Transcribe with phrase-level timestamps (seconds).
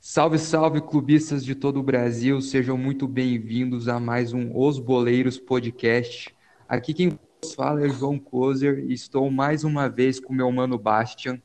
[0.00, 5.38] Salve, salve, clubistas de todo o Brasil, sejam muito bem-vindos a mais um Os Boleiros
[5.38, 6.36] Podcast.
[6.68, 7.18] Aqui quem
[7.56, 11.40] fala é João Kozer e estou mais uma vez com meu mano Bastian.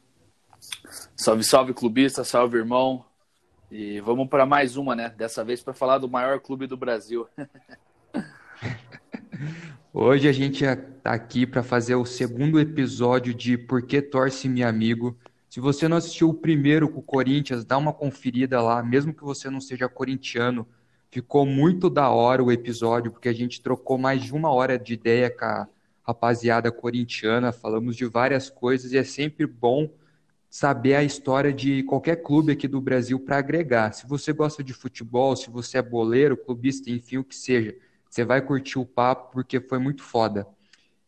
[1.16, 3.06] Salve, salve, clubista, salve, irmão.
[3.72, 5.10] E vamos para mais uma, né?
[5.10, 7.26] Dessa vez para falar do maior clube do Brasil.
[9.96, 14.68] Hoje a gente está aqui para fazer o segundo episódio de Por que Torce Meu
[14.68, 15.16] Amigo.
[15.48, 19.24] Se você não assistiu o primeiro com o Corinthians, dá uma conferida lá, mesmo que
[19.24, 20.68] você não seja corintiano.
[21.12, 24.96] Ficou muito da hora o episódio, porque a gente trocou mais de uma hora de
[24.96, 25.68] ideia com a
[26.02, 29.88] rapaziada corintiana, falamos de várias coisas e é sempre bom
[30.50, 33.94] saber a história de qualquer clube aqui do Brasil para agregar.
[33.94, 37.76] Se você gosta de futebol, se você é boleiro, clubista, enfim, o que seja,
[38.14, 40.48] você vai curtir o papo porque foi muito foda.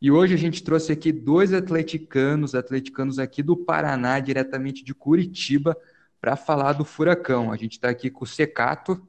[0.02, 5.78] E hoje a gente trouxe aqui dois atleticanos, atleticanos aqui do Paraná, diretamente de Curitiba,
[6.20, 7.52] para falar do Furacão.
[7.52, 9.08] A gente está aqui com o Secato.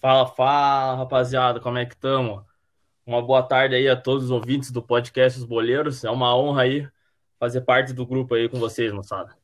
[0.00, 2.42] Fala, fala, rapaziada, como é que estamos?
[3.06, 6.02] Uma boa tarde aí a todos os ouvintes do podcast Os Boleiros.
[6.02, 6.88] É uma honra aí
[7.38, 9.43] fazer parte do grupo aí com vocês, moçada.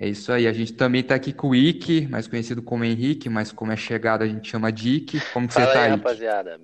[0.00, 0.46] É isso aí.
[0.46, 3.76] A gente também está aqui com o Ike, mais conhecido como Henrique, mas como é
[3.76, 5.20] chegado a gente chama de Ike.
[5.32, 5.90] Como Fala você tá aí, aí?
[5.90, 6.60] rapaziada.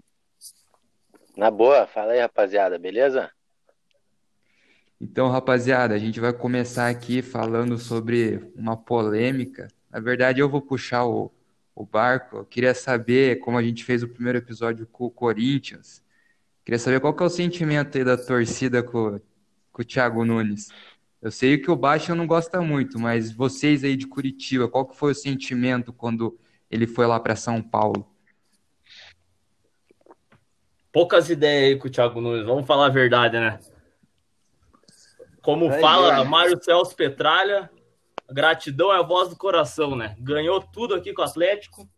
[1.37, 3.29] Na boa, fala aí, rapaziada, beleza?
[5.01, 9.67] Então, rapaziada, a gente vai começar aqui falando sobre uma polêmica.
[9.91, 11.33] Na verdade, eu vou puxar o,
[11.75, 12.37] o barco.
[12.37, 16.01] Eu queria saber, como a gente fez o primeiro episódio com o Corinthians,
[16.65, 19.21] queria saber qual que é o sentimento aí da torcida com,
[19.73, 20.69] com o Thiago Nunes.
[21.25, 24.95] Eu sei que o Baixa não gosta muito, mas vocês aí de Curitiba, qual que
[24.95, 26.39] foi o sentimento quando
[26.71, 28.07] ele foi lá para São Paulo?
[30.93, 33.59] Poucas ideias aí com o Thiago Nunes, vamos falar a verdade, né?
[35.41, 37.71] Como fala Mário Celso Petralha,
[38.31, 40.15] gratidão é a voz do coração, né?
[40.21, 41.89] Ganhou tudo aqui com o Atlético.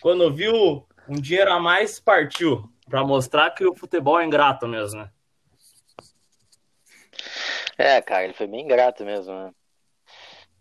[0.00, 2.64] Quando viu um dinheiro a mais, partiu.
[2.88, 5.10] Para mostrar que o futebol é ingrato mesmo, né?
[7.80, 9.50] É, cara, ele foi bem grato mesmo, né?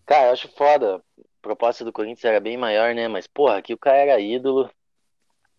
[0.06, 0.96] Cara, eu acho foda.
[0.96, 1.02] A
[1.42, 3.10] proposta do Corinthians era bem maior, né?
[3.10, 4.70] Mas, porra, aqui o cara era ídolo.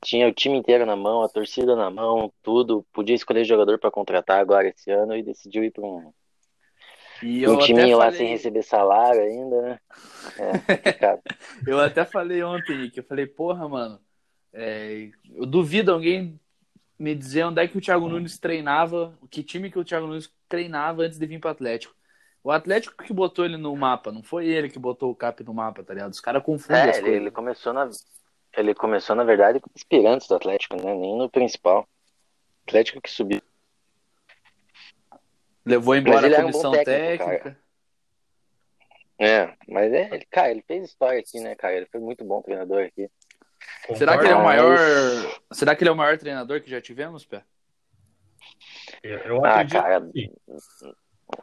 [0.03, 2.83] Tinha o time inteiro na mão, a torcida na mão, tudo.
[2.95, 6.11] Podia escolher jogador pra contratar agora esse ano e decidiu ir pra um,
[7.23, 9.81] E um timinho lá falei, sem receber salário ainda, né?
[10.39, 11.19] É,
[11.69, 14.01] eu até falei ontem que eu falei, porra, mano,
[14.55, 16.40] é, eu duvido alguém
[17.01, 20.31] me dizer onde é que o Thiago Nunes treinava, que time que o Thiago Nunes
[20.47, 21.95] treinava antes de vir pro Atlético.
[22.45, 25.55] O Atlético que botou ele no mapa, não foi ele que botou o Cap no
[25.55, 26.13] mapa, tá ligado?
[26.13, 27.21] Os caras confundem É, as ele, coisas.
[27.23, 27.89] ele começou na.
[28.55, 30.95] Ele começou, na verdade, com aspirantes do Atlético, né?
[30.95, 31.89] Nem no principal.
[32.67, 33.41] Atlético que subiu.
[35.65, 37.59] Levou embora a era um comissão técnico, técnica.
[39.19, 41.77] É, mas é, ele, cara, ele fez história aqui, né, cara?
[41.77, 43.11] Ele foi muito bom treinador aqui.
[43.97, 44.77] Será que ele é o maior.
[45.53, 47.45] Será que ele é o maior treinador que já tivemos, Pé?
[49.03, 50.93] Eu, eu Ah, acredito cara, que sim.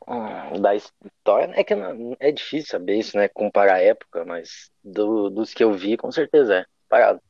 [0.07, 3.27] Hum, da história é que não- é difícil saber isso, né?
[3.29, 6.65] Comparar a época, mas do- dos que eu vi, com certeza é.
[6.89, 7.21] Parado.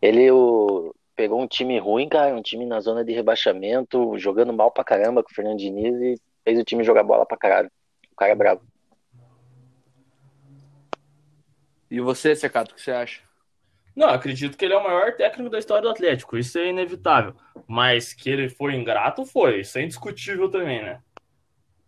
[0.00, 4.70] Ele o, pegou um time ruim, cara, um time na zona de rebaixamento, jogando mal
[4.70, 7.70] pra caramba com o Fernando Diniz e fez o time jogar bola pra caralho.
[8.12, 8.62] O cara é bravo.
[11.90, 13.20] E você, Secato, o que você acha?
[13.94, 17.34] Não, acredito que ele é o maior técnico da história do Atlético, isso é inevitável.
[17.66, 19.60] Mas que ele foi ingrato, foi.
[19.60, 21.00] Isso é indiscutível também, né?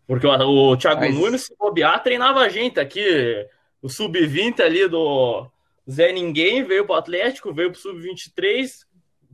[0.06, 3.47] Porque o, o Thiago Mas- Nunes, se bobear, treinava a gente aqui.
[3.82, 5.47] O sub-20 ali do
[5.88, 8.86] Zé Ninguém veio pro Atlético, veio pro sub-23,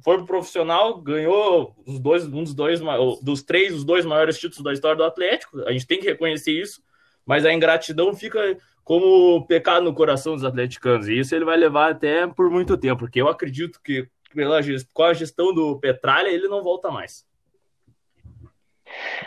[0.03, 2.81] foi pro profissional, ganhou os dois, um dos dois,
[3.23, 5.61] dos três, os dois maiores títulos da história do Atlético.
[5.63, 6.83] A gente tem que reconhecer isso.
[7.25, 11.09] Mas a ingratidão fica como pecado no coração dos atleticanos.
[11.09, 14.89] E isso ele vai levar até por muito tempo, porque eu acredito que pela, gest-
[14.93, 17.27] com a gestão do Petralha ele não volta mais.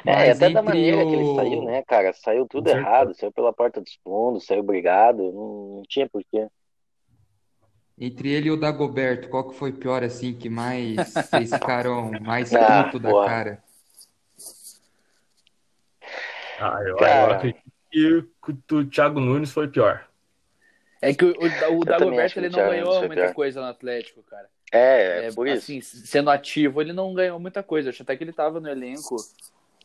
[0.06, 2.14] É, e Mas até da maneira que ele o- saiu, né, cara?
[2.14, 2.88] Saiu tudo Com certeza.
[2.88, 6.48] errado, saiu pela porta dos fundos, saiu brigado, não, não tinha porquê.
[8.00, 12.54] Entre ele e o Dagoberto, qual que foi pior, assim, que mais vocês ficaram mais
[12.54, 13.26] Ah, puto da porra.
[13.26, 13.64] cara?
[16.60, 17.20] Ah, eu, Cara.
[17.26, 17.67] eu acredito
[18.44, 20.08] que o Thiago Nunes foi pior.
[21.02, 23.34] É que o, o, o Dagoberto ele não ganhou muita pior.
[23.34, 24.50] coisa no Atlético, cara.
[24.72, 25.58] É, é, É, por isso.
[25.58, 27.90] assim, sendo ativo, ele não ganhou muita coisa.
[27.90, 29.16] Acho até que ele tava no elenco,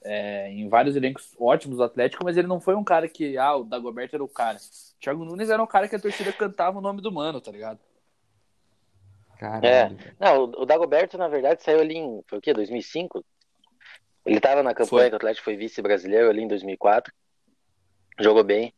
[0.02, 3.56] é, em vários elencos ótimos do Atlético, mas ele não foi um cara que, ah,
[3.56, 4.58] o Dagoberto era o cara.
[4.58, 7.52] O Thiago Nunes era um cara que a torcida cantava o nome do mano, tá
[7.52, 7.78] ligado?
[9.38, 9.66] Caralho.
[9.66, 9.90] É.
[10.18, 12.22] Não, o, o Dagoberto, na verdade, saiu ali em.
[12.26, 12.52] Foi o quê?
[12.52, 13.24] 2005?
[14.24, 15.08] Ele tava na campanha Foi.
[15.10, 17.12] que o Atlético foi vice-brasileiro ali em 2004.
[18.20, 18.72] Jogou bem.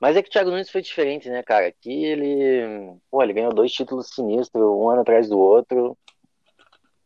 [0.00, 1.66] Mas é que o Thiago Nunes foi diferente, né, cara?
[1.66, 2.96] Aqui ele.
[3.10, 5.96] Pô, ele ganhou dois títulos sinistros, um ano atrás do outro.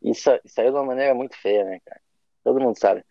[0.02, 2.00] E sa- saiu de uma maneira muito feia, né, cara?
[2.44, 3.04] Todo mundo sabe.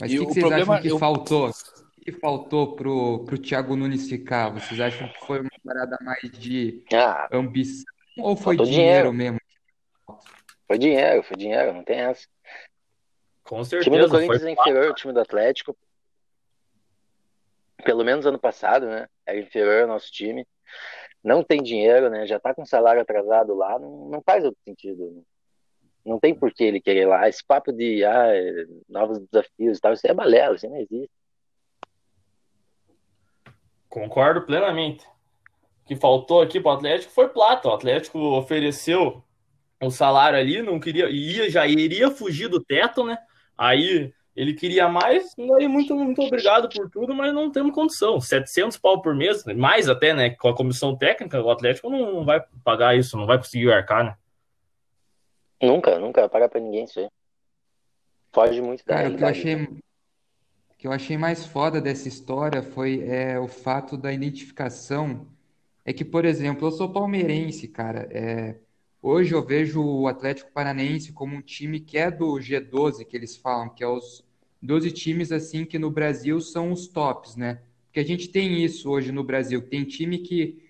[0.00, 1.48] Mas E o que, o que vocês problema- acham que eu- faltou?
[1.50, 4.48] O que faltou pro, pro Thiago Nunes ficar?
[4.50, 7.84] Vocês acham que foi uma parada mais de Ah, ambição
[8.18, 9.12] ou foi dinheiro dinheiro.
[9.12, 9.38] mesmo?
[10.66, 12.26] foi dinheiro, foi dinheiro, não tem essa.
[13.44, 14.08] Com O time do certeza.
[14.08, 15.76] Corinthians Foi é inferior ao time do Atlético.
[17.84, 19.08] Pelo menos ano passado, né?
[19.26, 20.46] Era inferior ao nosso time.
[21.22, 22.26] Não tem dinheiro, né?
[22.26, 25.24] Já tá com salário atrasado lá, não, não faz outro sentido.
[26.04, 27.28] Não tem por que ele querer ir lá.
[27.28, 31.10] Esse papo de ah, é, novos desafios e tal, isso é balela, isso não existe.
[33.88, 35.04] Concordo plenamente.
[35.84, 37.68] O que faltou aqui para o Atlético foi plata.
[37.68, 39.22] O Atlético ofereceu
[39.80, 43.16] o salário ali, não queria, ia, já iria fugir do teto, né?
[43.56, 48.20] Aí ele queria mais, e muito, muito obrigado por tudo, mas não temos condição.
[48.20, 50.30] 700 pau por mês, mais até, né?
[50.30, 54.04] Com a comissão técnica, o Atlético não, não vai pagar isso, não vai conseguir arcar,
[54.04, 54.16] né?
[55.60, 57.08] Nunca, nunca vai pagar pra ninguém isso aí.
[58.32, 62.06] Foge muito da Cara, o que eu achei, o que eu achei mais foda dessa
[62.06, 65.26] história foi é, o fato da identificação.
[65.84, 68.08] É que, por exemplo, eu sou palmeirense, cara.
[68.12, 68.54] É,
[69.02, 73.36] hoje eu vejo o Atlético Paranaense como um time que é do G12, que eles
[73.36, 74.27] falam, que é os
[74.60, 77.60] 12 times assim que no Brasil são os tops, né?
[77.86, 80.62] Porque a gente tem isso hoje no Brasil, tem time que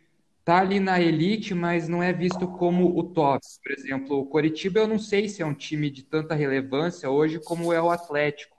[0.44, 3.44] tá ali na elite, mas não é visto como o top.
[3.62, 7.38] Por exemplo, o Coritiba eu não sei se é um time de tanta relevância hoje
[7.38, 8.56] como é o Atlético.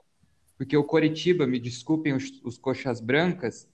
[0.56, 3.66] Porque o Coritiba, me desculpem os, os coxas brancas,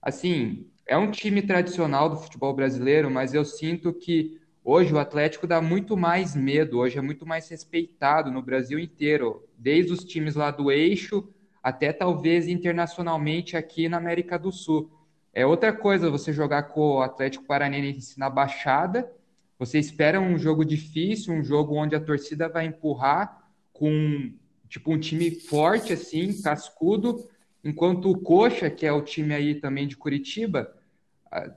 [0.00, 4.37] assim, é um time tradicional do futebol brasileiro, mas eu sinto que
[4.70, 9.42] hoje o Atlético dá muito mais medo, hoje é muito mais respeitado no Brasil inteiro,
[9.56, 11.26] desde os times lá do eixo
[11.62, 14.90] até talvez internacionalmente aqui na América do Sul.
[15.32, 19.10] É outra coisa você jogar com o Atlético Paranaense na Baixada,
[19.58, 24.34] você espera um jogo difícil, um jogo onde a torcida vai empurrar com
[24.68, 27.26] tipo um time forte assim, cascudo,
[27.64, 30.76] enquanto o Coxa, que é o time aí também de Curitiba,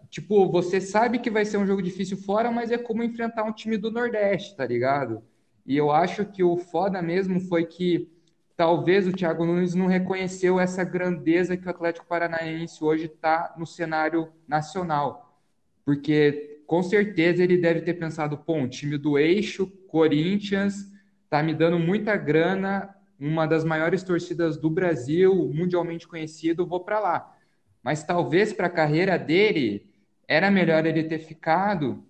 [0.09, 3.53] tipo, você sabe que vai ser um jogo difícil fora, mas é como enfrentar um
[3.53, 5.23] time do Nordeste, tá ligado?
[5.65, 8.09] E eu acho que o foda mesmo foi que
[8.57, 13.65] talvez o Thiago Nunes não reconheceu essa grandeza que o Atlético Paranaense hoje está no
[13.65, 15.39] cenário nacional.
[15.85, 20.91] Porque com certeza ele deve ter pensado, pô, um time do eixo, Corinthians,
[21.29, 26.99] tá me dando muita grana, uma das maiores torcidas do Brasil, mundialmente conhecido, vou para
[26.99, 27.37] lá.
[27.83, 29.89] Mas talvez para a carreira dele
[30.27, 32.05] era melhor ele ter ficado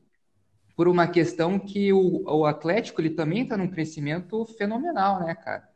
[0.76, 5.70] por uma questão que o, o Atlético ele também está num crescimento fenomenal, né, cara?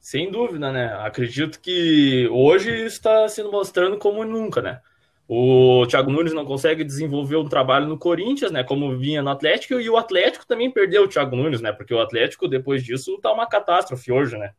[0.00, 0.94] Sem dúvida, né?
[0.94, 4.80] Acredito que hoje está se mostrando como nunca, né?
[5.28, 8.64] O Thiago Nunes não consegue desenvolver um trabalho no Corinthians, né?
[8.64, 11.72] Como vinha no Atlético, e o Atlético também perdeu o Thiago Nunes, né?
[11.72, 14.52] Porque o Atlético, depois disso, tá uma catástrofe hoje, né?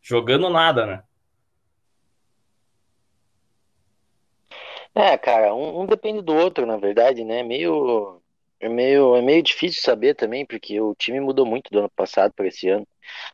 [0.00, 1.02] Jogando nada, né?
[5.00, 7.42] É, cara, um, um depende do outro, na verdade, né?
[7.42, 8.20] Meio,
[8.60, 12.34] é meio, é meio difícil saber também, porque o time mudou muito do ano passado
[12.34, 12.86] para esse ano.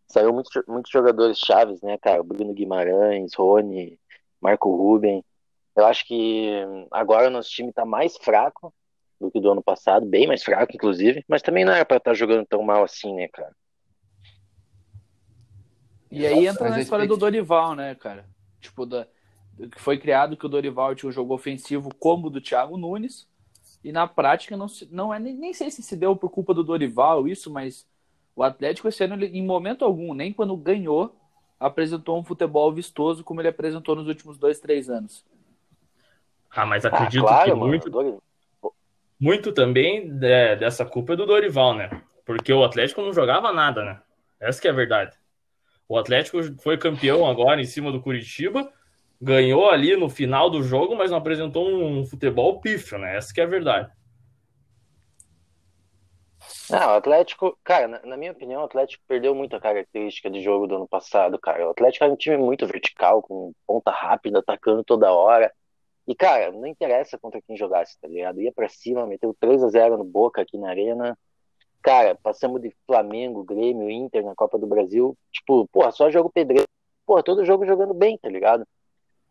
[0.06, 2.23] Saiu muitos, muitos jogadores chaves, né, cara?
[2.23, 3.99] Bruno Guimarães, Rony,
[4.40, 5.25] Marco Ruben.
[5.75, 6.52] Eu acho que
[6.92, 8.73] agora o nosso time tá mais fraco
[9.20, 12.14] do que do ano passado, bem mais fraco, inclusive, mas também não era pra estar
[12.14, 13.54] jogando tão mal assim, né, cara?
[16.11, 18.25] E aí entra na a história do Dorival, né, cara?
[18.61, 19.08] Tipo, da, do
[19.70, 23.28] que foi criado que o Dorival tinha um jogo ofensivo como o do Thiago Nunes.
[23.82, 26.52] E na prática não, se- não é nem, nem sei se se deu por culpa
[26.52, 27.86] do Dorival isso, mas
[28.34, 31.14] o Atlético esse ano, ele, em momento algum, nem quando ganhou,
[31.58, 35.25] apresentou um futebol vistoso como ele apresentou nos últimos dois, três anos.
[36.50, 37.72] Ah, mas Ah, acredito que claro, mano.
[37.78, 37.90] muito,
[39.18, 41.90] muito também é, dessa culpa é do Dorival, né?
[42.25, 44.00] Porque o Atlético não jogava nada, né?
[44.40, 45.16] Essa que é a verdade.
[45.88, 48.72] O Atlético foi campeão agora em cima do Curitiba,
[49.20, 53.16] ganhou ali no final do jogo, mas não apresentou um futebol pífio, né?
[53.16, 53.90] Essa que é a verdade.
[56.70, 60.40] Ah, o Atlético, cara, na, na minha opinião, o Atlético perdeu muito a característica de
[60.40, 61.66] jogo do ano passado, cara.
[61.66, 65.52] O Atlético era um time muito vertical, com ponta rápida, atacando toda hora.
[66.06, 68.40] E, cara, não interessa contra quem jogasse, tá ligado?
[68.40, 71.18] Ia pra cima, meteu 3 a 0 no Boca aqui na Arena.
[71.82, 75.16] Cara, passamos de Flamengo, Grêmio, Inter na Copa do Brasil.
[75.32, 76.66] Tipo, porra, só jogo pedreiro.
[77.04, 78.66] Porra, todo jogo jogando bem, tá ligado?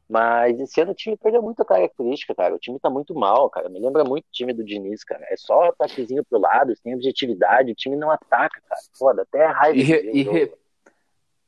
[0.08, 2.54] Mas esse ano o time perdeu muita característica, cara.
[2.54, 3.70] O time tá muito mal, cara.
[3.70, 5.26] Me lembra muito o time do Diniz, cara.
[5.30, 7.72] É só ataquezinho pro lado, sem objetividade.
[7.72, 8.82] O time não ataca, cara.
[8.98, 9.78] Foda, até a raiva.
[9.80, 10.54] E, re, e re,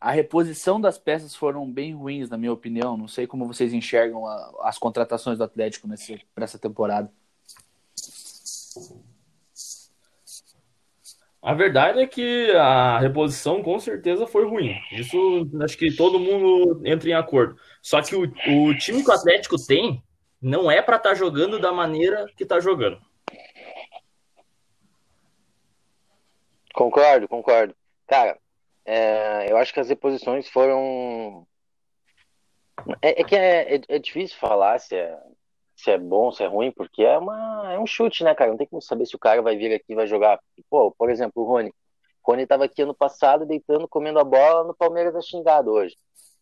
[0.01, 2.97] a reposição das peças foram bem ruins, na minha opinião.
[2.97, 5.87] Não sei como vocês enxergam a, as contratações do Atlético
[6.33, 7.11] para essa temporada.
[11.41, 14.75] A verdade é que a reposição com certeza foi ruim.
[14.91, 17.55] Isso acho que todo mundo entra em acordo.
[17.81, 20.03] Só que o, o time que o Atlético tem
[20.41, 22.99] não é para estar tá jogando da maneira que está jogando.
[26.73, 27.75] Concordo, concordo.
[28.05, 28.37] Cara,
[28.85, 31.47] é, eu acho que as reposições foram.
[33.01, 35.17] É, é que é, é, é, difícil falar se é,
[35.75, 38.51] se é bom, se é ruim, porque é, uma, é um chute, né, cara?
[38.51, 40.39] Não tem como saber se o cara vai vir aqui e vai jogar.
[40.69, 41.69] Pô, por exemplo, o Rony.
[42.23, 45.97] O Rony estava aqui ano passado, deitando, comendo a bola, no Palmeiras é xingado hoje.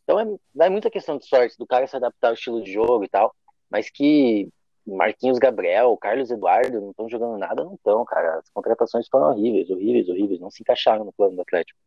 [0.06, 3.04] Então é, é muita questão de sorte do cara se adaptar ao estilo de jogo
[3.04, 3.36] e tal.
[3.70, 4.48] Mas que
[4.86, 8.38] Marquinhos Gabriel, Carlos Eduardo não estão jogando nada, não estão, cara.
[8.38, 10.40] As contratações foram horríveis, horríveis, horríveis.
[10.40, 11.80] Não se encaixaram no plano do Atlético.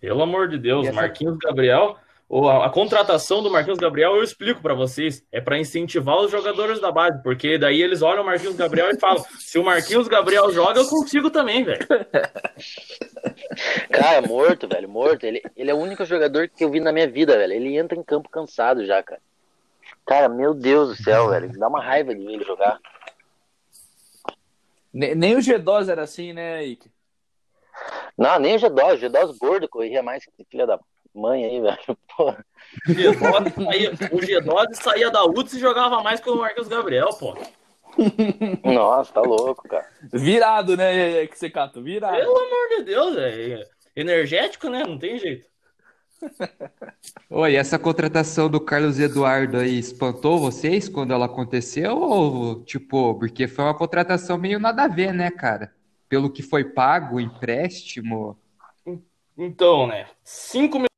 [0.00, 0.96] Pelo amor de Deus, essa...
[0.96, 1.96] Marquinhos Gabriel
[2.32, 6.80] a, a contratação do Marquinhos Gabriel, eu explico para vocês, é para incentivar os jogadores
[6.80, 10.50] da base, porque daí eles olham o Marquinhos Gabriel e falam: se o Marquinhos Gabriel
[10.50, 11.86] joga, eu consigo também, velho.
[13.92, 15.24] Cara, morto, velho, morto.
[15.24, 17.52] Ele, ele é o único jogador que eu vi na minha vida, velho.
[17.52, 19.20] Ele entra em campo cansado já, cara.
[20.06, 21.52] Cara, meu Deus do céu, velho.
[21.58, 22.80] Dá uma raiva de ver ele jogar.
[24.92, 26.90] Nem, nem o G2 era assim, né, Ike?
[28.16, 28.94] Não, nem o G2.
[28.94, 30.78] O G2 gordo corria mais que filha da
[31.14, 31.98] mãe aí, velho.
[32.16, 32.44] Porra.
[34.10, 37.36] O G12 saía, da UTS e jogava mais que o Marcos Gabriel, pô.
[38.64, 39.86] Nossa, tá louco, cara.
[40.12, 41.80] Virado, né, que você cata?
[41.80, 42.16] Virado.
[42.16, 43.64] Pelo amor de Deus, é
[43.94, 44.84] energético, né?
[44.84, 45.46] Não tem jeito.
[47.28, 51.96] Oi, essa contratação do Carlos Eduardo aí espantou vocês quando ela aconteceu?
[51.96, 55.74] Ou, tipo, porque foi uma contratação meio nada a ver, né, cara?
[56.08, 58.38] Pelo que foi pago, empréstimo.
[59.36, 60.06] Então, né?
[60.22, 60.91] 5 mil.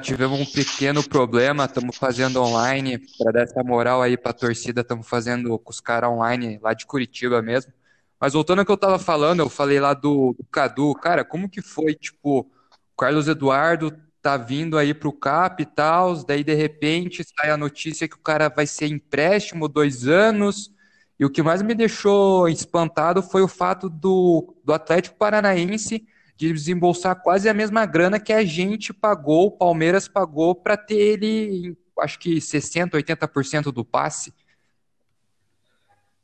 [0.00, 4.80] Tivemos um pequeno problema, estamos fazendo online, para dar essa moral aí para a torcida,
[4.80, 7.72] estamos fazendo com os caras online lá de Curitiba mesmo.
[8.18, 11.48] Mas voltando ao que eu estava falando, eu falei lá do, do Cadu, cara, como
[11.48, 16.54] que foi, tipo, o Carlos Eduardo tá vindo aí pro CAP e tal, daí de
[16.54, 20.70] repente sai a notícia que o cara vai ser empréstimo dois anos,
[21.18, 26.06] e o que mais me deixou espantado foi o fato do, do Atlético Paranaense
[26.40, 30.96] de desembolsar quase a mesma grana que a gente pagou, o Palmeiras pagou para ter
[30.96, 34.32] ele, acho que 60%, 80% do passe.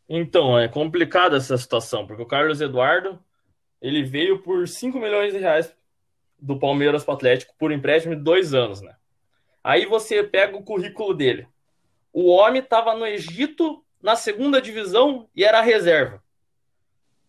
[0.09, 3.23] Então, é complicada essa situação, porque o Carlos Eduardo,
[3.79, 5.71] ele veio por 5 milhões de reais
[6.41, 8.97] do Palmeiras para o Atlético por empréstimo de dois anos, né?
[9.63, 11.47] Aí você pega o currículo dele.
[12.11, 16.23] O homem estava no Egito na segunda divisão e era reserva.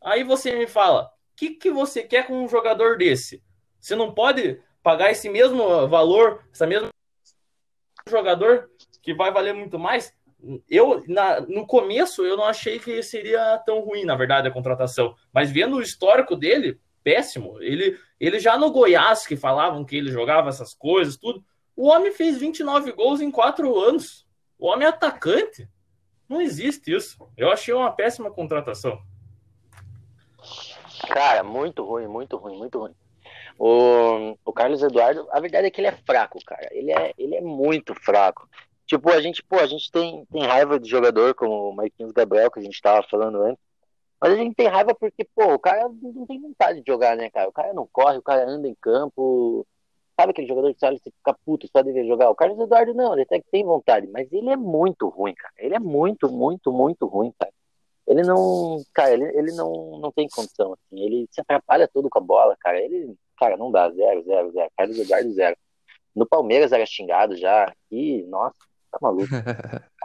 [0.02, 3.44] Aí você me fala, que, que você quer com um jogador desse?
[3.80, 6.90] Você não pode pagar esse mesmo valor, essa mesma
[8.10, 8.70] jogador
[9.02, 10.14] que vai valer muito mais?
[10.70, 15.16] Eu, na, no começo, eu não achei que seria tão ruim, na verdade, a contratação.
[15.32, 17.62] Mas vendo o histórico dele, péssimo.
[17.62, 21.44] Ele, ele já no Goiás, que falavam que ele jogava essas coisas, tudo.
[21.76, 24.28] O homem fez 29 gols em quatro anos.
[24.58, 25.70] O homem é atacante.
[26.28, 27.18] Não existe isso.
[27.38, 29.00] Eu achei uma péssima contratação.
[31.08, 32.96] Cara, muito ruim, muito ruim, muito ruim.
[33.60, 36.68] O, o Carlos Eduardo, a verdade é que ele é fraco, cara.
[36.72, 38.48] Ele é, ele é muito fraco.
[38.86, 42.50] Tipo, a gente, pô, a gente tem, tem raiva de jogador como o Marquinhos Gabriel,
[42.50, 43.62] que a gente tava falando antes.
[44.20, 47.30] Mas a gente tem raiva porque, pô, o cara não tem vontade de jogar, né,
[47.30, 47.50] cara?
[47.50, 49.66] O cara não corre, o cara anda em campo.
[50.20, 52.30] Sabe aquele jogador que olha e fica puto só de ver jogar?
[52.30, 55.54] O Carlos Eduardo não, ele até que tem vontade, mas ele é muito ruim, cara.
[55.58, 57.52] Ele é muito, muito, muito ruim, cara
[58.08, 62.20] ele não, cara, ele, ele não, não tem condição, assim, ele se atrapalha todo com
[62.20, 65.58] a bola, cara, ele, cara, não dá, zero, zero, zero, Carlos Eduardo, zero.
[66.16, 68.56] No Palmeiras era xingado já, e, nossa,
[68.90, 69.28] tá maluco.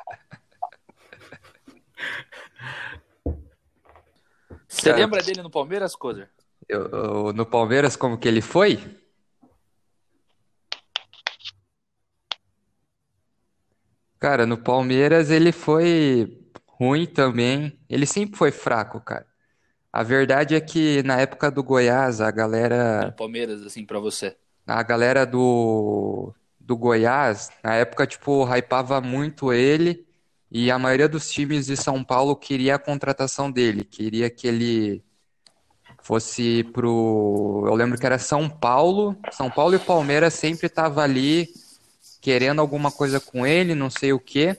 [4.67, 6.29] Você cara, lembra dele no Palmeiras, Cozer?
[6.69, 8.81] Eu, eu, no Palmeiras, como que ele foi?
[14.19, 16.42] Cara, no Palmeiras ele foi
[16.83, 17.79] ruim também.
[17.89, 19.27] Ele sempre foi fraco, cara.
[19.93, 23.15] A verdade é que na época do Goiás, a galera.
[23.17, 24.37] Palmeiras, assim, pra você.
[24.67, 30.07] A galera do, do Goiás, na época, tipo, hypava muito ele.
[30.51, 33.85] E a maioria dos times de São Paulo queria a contratação dele.
[33.85, 35.05] Queria que ele
[36.03, 37.65] fosse pro.
[37.67, 39.17] Eu lembro que era São Paulo.
[39.31, 41.49] São Paulo e Palmeiras sempre tava ali
[42.21, 44.59] querendo alguma coisa com ele, não sei o quê.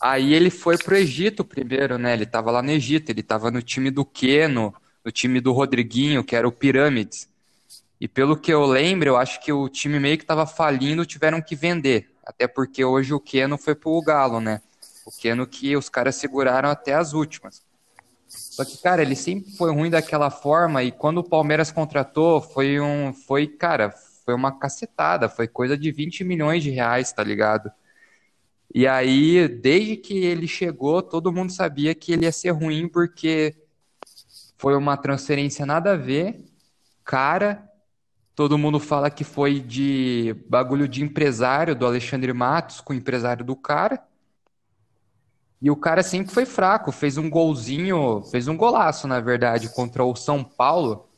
[0.00, 2.12] Aí ele foi pro Egito primeiro, né?
[2.12, 4.72] Ele tava lá no Egito, ele tava no time do Keno,
[5.04, 7.28] no time do Rodriguinho, que era o Pirâmides.
[8.00, 11.42] E pelo que eu lembro, eu acho que o time meio que tava falindo, tiveram
[11.42, 12.10] que vender.
[12.24, 14.60] Até porque hoje o Keno foi pro Galo, né?
[15.04, 17.62] O Keno que os caras seguraram até as últimas.
[18.28, 22.78] Só que, cara, ele sempre foi ruim daquela forma e quando o Palmeiras contratou, foi
[22.78, 23.12] um.
[23.12, 23.90] Foi, cara,
[24.24, 27.70] foi uma cacetada, foi coisa de 20 milhões de reais, tá ligado?
[28.74, 33.56] E aí, desde que ele chegou, todo mundo sabia que ele ia ser ruim, porque
[34.58, 36.44] foi uma transferência nada a ver,
[37.04, 37.64] cara.
[38.34, 43.44] Todo mundo fala que foi de bagulho de empresário do Alexandre Matos com o empresário
[43.44, 44.02] do cara.
[45.60, 50.04] E o cara sempre foi fraco, fez um golzinho, fez um golaço, na verdade, contra
[50.04, 51.08] o São Paulo.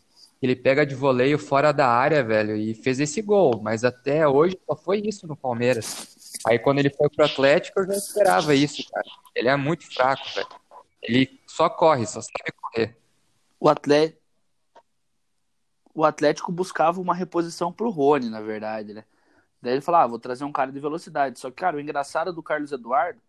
[0.41, 3.61] Ele pega de voleio fora da área, velho, e fez esse gol.
[3.63, 6.20] Mas até hoje só foi isso no Palmeiras.
[6.47, 9.07] Aí quando ele foi pro Atlético, eu já esperava isso, cara.
[9.35, 10.49] Ele é muito fraco, velho.
[11.03, 12.97] Ele só corre, só sabe correr.
[13.59, 14.21] O Atlético,
[15.95, 19.05] o Atlético buscava uma reposição pro Rony, na verdade, né?
[19.61, 21.39] Daí ele falou, ah, vou trazer um cara de velocidade.
[21.39, 23.21] Só que, cara, o engraçado do Carlos Eduardo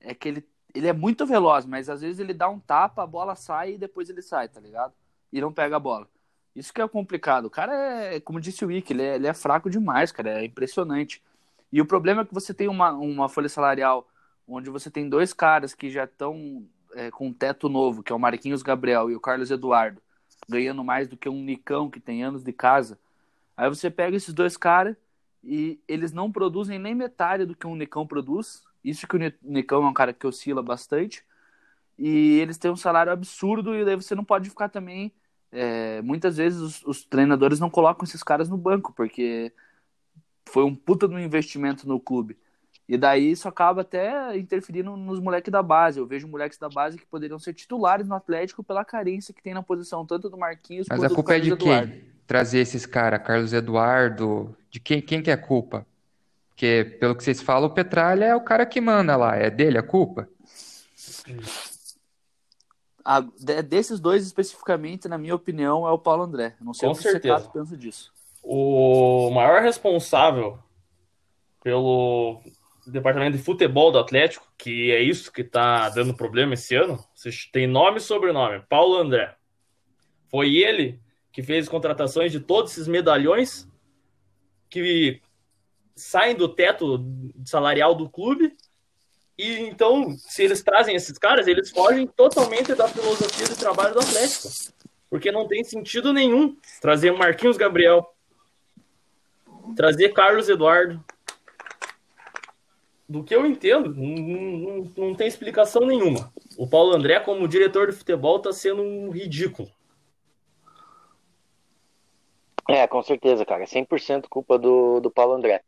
[0.00, 3.06] é que ele, ele é muito veloz, mas às vezes ele dá um tapa, a
[3.06, 4.92] bola sai e depois ele sai, tá ligado?
[5.32, 6.08] E não pega a bola.
[6.54, 7.46] Isso que é complicado.
[7.46, 10.40] O cara é, como disse o Wick, ele é, ele é fraco demais, cara.
[10.40, 11.22] É impressionante.
[11.74, 14.06] E o problema é que você tem uma, uma folha salarial
[14.46, 16.64] onde você tem dois caras que já estão
[16.94, 20.00] é, com um teto novo, que é o Marquinhos Gabriel e o Carlos Eduardo,
[20.48, 22.96] ganhando mais do que um Nicão que tem anos de casa.
[23.56, 24.96] Aí você pega esses dois caras
[25.42, 28.62] e eles não produzem nem metade do que um Nicão produz.
[28.84, 31.24] Isso que o Nicão é um cara que oscila bastante.
[31.98, 35.12] E eles têm um salário absurdo e daí você não pode ficar também.
[35.50, 39.52] É, muitas vezes os, os treinadores não colocam esses caras no banco, porque
[40.46, 42.36] foi um puta no investimento no clube.
[42.86, 45.98] E daí isso acaba até interferindo nos moleques da base.
[45.98, 49.54] Eu vejo moleques da base que poderiam ser titulares no Atlético pela carência que tem
[49.54, 51.92] na posição, tanto do Marquinhos Mas quanto a culpa do é de Eduardo.
[51.92, 52.04] quem?
[52.26, 55.86] Trazer esses caras, Carlos Eduardo, de quem, quem que é a culpa?
[56.50, 59.78] Porque, pelo que vocês falam, o Petralha é o cara que manda lá, é dele
[59.78, 60.28] a culpa?
[63.04, 66.54] A, de, desses dois especificamente, na minha opinião, é o Paulo André.
[66.60, 67.50] Não sei Com o que você certeza.
[67.50, 68.13] pensa disso.
[68.46, 70.58] O maior responsável
[71.62, 72.42] pelo
[72.86, 77.02] departamento de futebol do Atlético, que é isso que tá dando problema esse ano,
[77.50, 79.34] têm nome e sobrenome, Paulo André.
[80.28, 81.00] Foi ele
[81.32, 83.66] que fez contratações de todos esses medalhões
[84.68, 85.22] que
[85.96, 87.04] saem do teto
[87.46, 88.54] salarial do clube.
[89.38, 94.00] E então, se eles trazem esses caras, eles fogem totalmente da filosofia de trabalho do
[94.00, 94.48] Atlético.
[95.08, 98.13] Porque não tem sentido nenhum trazer Marquinhos Gabriel,
[99.76, 101.02] trazer Carlos Eduardo.
[103.06, 106.32] Do que eu entendo, não, não, não tem explicação nenhuma.
[106.56, 109.68] O Paulo André, como diretor de futebol, está sendo um ridículo.
[112.68, 113.66] É, com certeza, cara.
[113.66, 115.62] 100% culpa do, do Paulo André.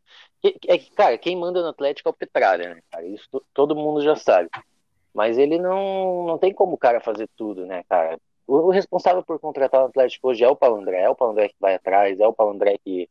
[0.67, 3.05] É que, cara, quem manda no Atlético é o Petralha, né, cara?
[3.05, 4.49] Isso to- todo mundo já sabe.
[5.13, 8.19] Mas ele não, não tem como o cara fazer tudo, né, cara?
[8.47, 11.01] O, o responsável por contratar o Atlético hoje é o Paulo André.
[11.01, 13.09] É o Paulo André que vai atrás, é o Paulo André que,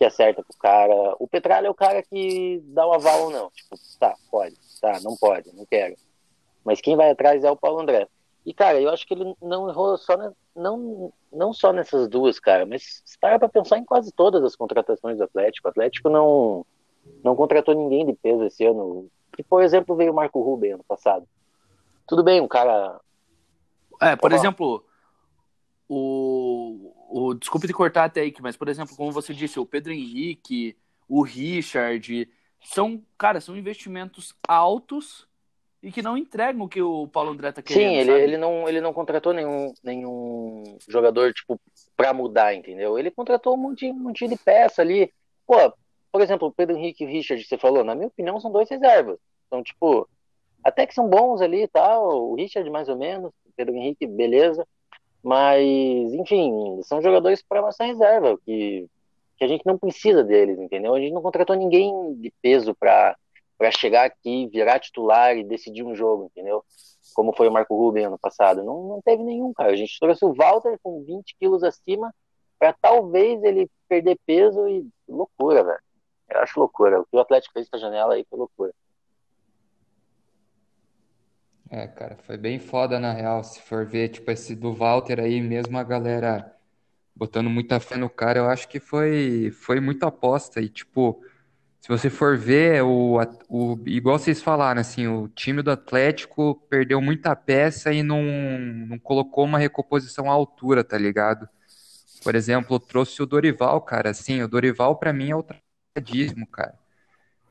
[0.00, 1.14] que acerta pro cara.
[1.18, 3.50] O Petralha é o cara que dá o aval ou não.
[3.50, 5.94] Tipo, tá, pode, tá, não pode, não quero.
[6.64, 8.08] Mas quem vai atrás é o Paulo André.
[8.46, 12.40] E, cara, eu acho que ele não errou só na- não, não só nessas duas,
[12.40, 15.68] cara, mas se parar pra pensar em quase todas as contratações do Atlético.
[15.68, 16.64] O Atlético não,
[17.22, 19.06] não contratou ninguém de peso esse ano.
[19.38, 21.28] E, por exemplo, veio o Marco Ruben ano passado.
[22.06, 22.98] Tudo bem, um cara.
[24.00, 24.82] É, por exemplo,
[25.86, 27.34] o, o.
[27.34, 30.76] Desculpe te cortar até aí, mas, por exemplo, como você disse, o Pedro Henrique,
[31.08, 32.28] o Richard,
[32.62, 35.28] são, cara, são investimentos altos
[35.82, 37.88] e que não entregam o que o Paulo André tá querendo.
[37.88, 38.22] Sim, ele, sabe?
[38.22, 41.58] ele, não, ele não contratou nenhum, nenhum jogador, tipo,
[41.96, 42.98] pra mudar, entendeu?
[42.98, 45.12] Ele contratou um monte, um monte de peça ali.
[45.46, 45.56] Pô,
[46.12, 48.68] por exemplo, o Pedro Henrique e o Richard, você falou, na minha opinião, são dois
[48.68, 49.18] reservas.
[49.46, 50.08] Então, tipo,
[50.62, 52.30] até que são bons ali e tal.
[52.30, 53.30] O Richard, mais ou menos.
[53.46, 54.66] O Pedro Henrique, beleza.
[55.22, 58.88] Mas, enfim, são jogadores para nossa reserva, que,
[59.36, 60.94] que a gente não precisa deles, entendeu?
[60.94, 63.16] A gente não contratou ninguém de peso para
[63.78, 66.64] chegar aqui, virar titular e decidir um jogo, entendeu?
[67.14, 68.64] Como foi o Marco Ruben ano passado.
[68.64, 69.72] Não, não teve nenhum, cara.
[69.72, 72.14] A gente trouxe o Walter com 20 quilos acima
[72.58, 75.80] para talvez ele perder peso e loucura, velho.
[76.30, 77.00] Eu acho loucura.
[77.00, 78.72] O que o Atlético fez com a janela aí foi loucura.
[81.70, 83.44] É, cara, foi bem foda na real.
[83.44, 86.52] Se for ver, tipo, esse do Walter aí, mesmo a galera
[87.14, 90.60] botando muita fé no cara, eu acho que foi, foi muita aposta.
[90.60, 91.22] E, tipo,
[91.80, 97.00] se você for ver, o, o, igual vocês falaram, assim, o time do Atlético perdeu
[97.00, 98.22] muita peça e não,
[98.88, 101.48] não colocou uma recomposição à altura, tá ligado?
[102.24, 104.10] Por exemplo, trouxe o Dorival, cara.
[104.10, 105.44] Assim, o Dorival para mim é o
[105.94, 106.74] tradismo, cara.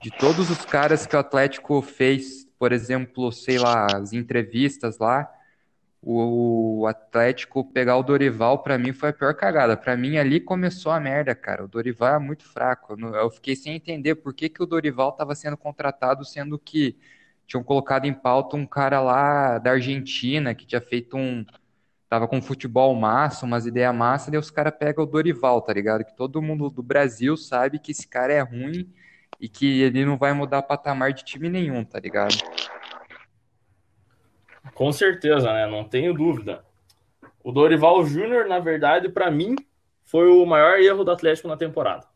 [0.02, 5.32] De todos os caras que o Atlético fez, por exemplo, sei lá, as entrevistas lá,
[6.02, 9.76] o Atlético pegar o Dorival, para mim, foi a pior cagada.
[9.78, 11.64] Para mim, ali começou a merda, cara.
[11.66, 12.96] O Dorival é muito fraco.
[13.00, 16.98] Eu fiquei sem entender por que, que o Dorival estava sendo contratado, sendo que
[17.48, 21.46] tinham colocado em pauta um cara lá da Argentina, que tinha feito um.
[22.10, 26.04] Tava com futebol massa, umas ideias massa, daí os caras pegam o Dorival, tá ligado?
[26.04, 28.92] Que todo mundo do Brasil sabe que esse cara é ruim
[29.40, 32.36] e que ele não vai mudar patamar de time nenhum, tá ligado?
[34.74, 35.66] Com certeza, né?
[35.66, 36.64] Não tenho dúvida.
[37.44, 39.56] O Dorival Júnior, na verdade, para mim,
[40.04, 42.08] foi o maior erro do Atlético na temporada.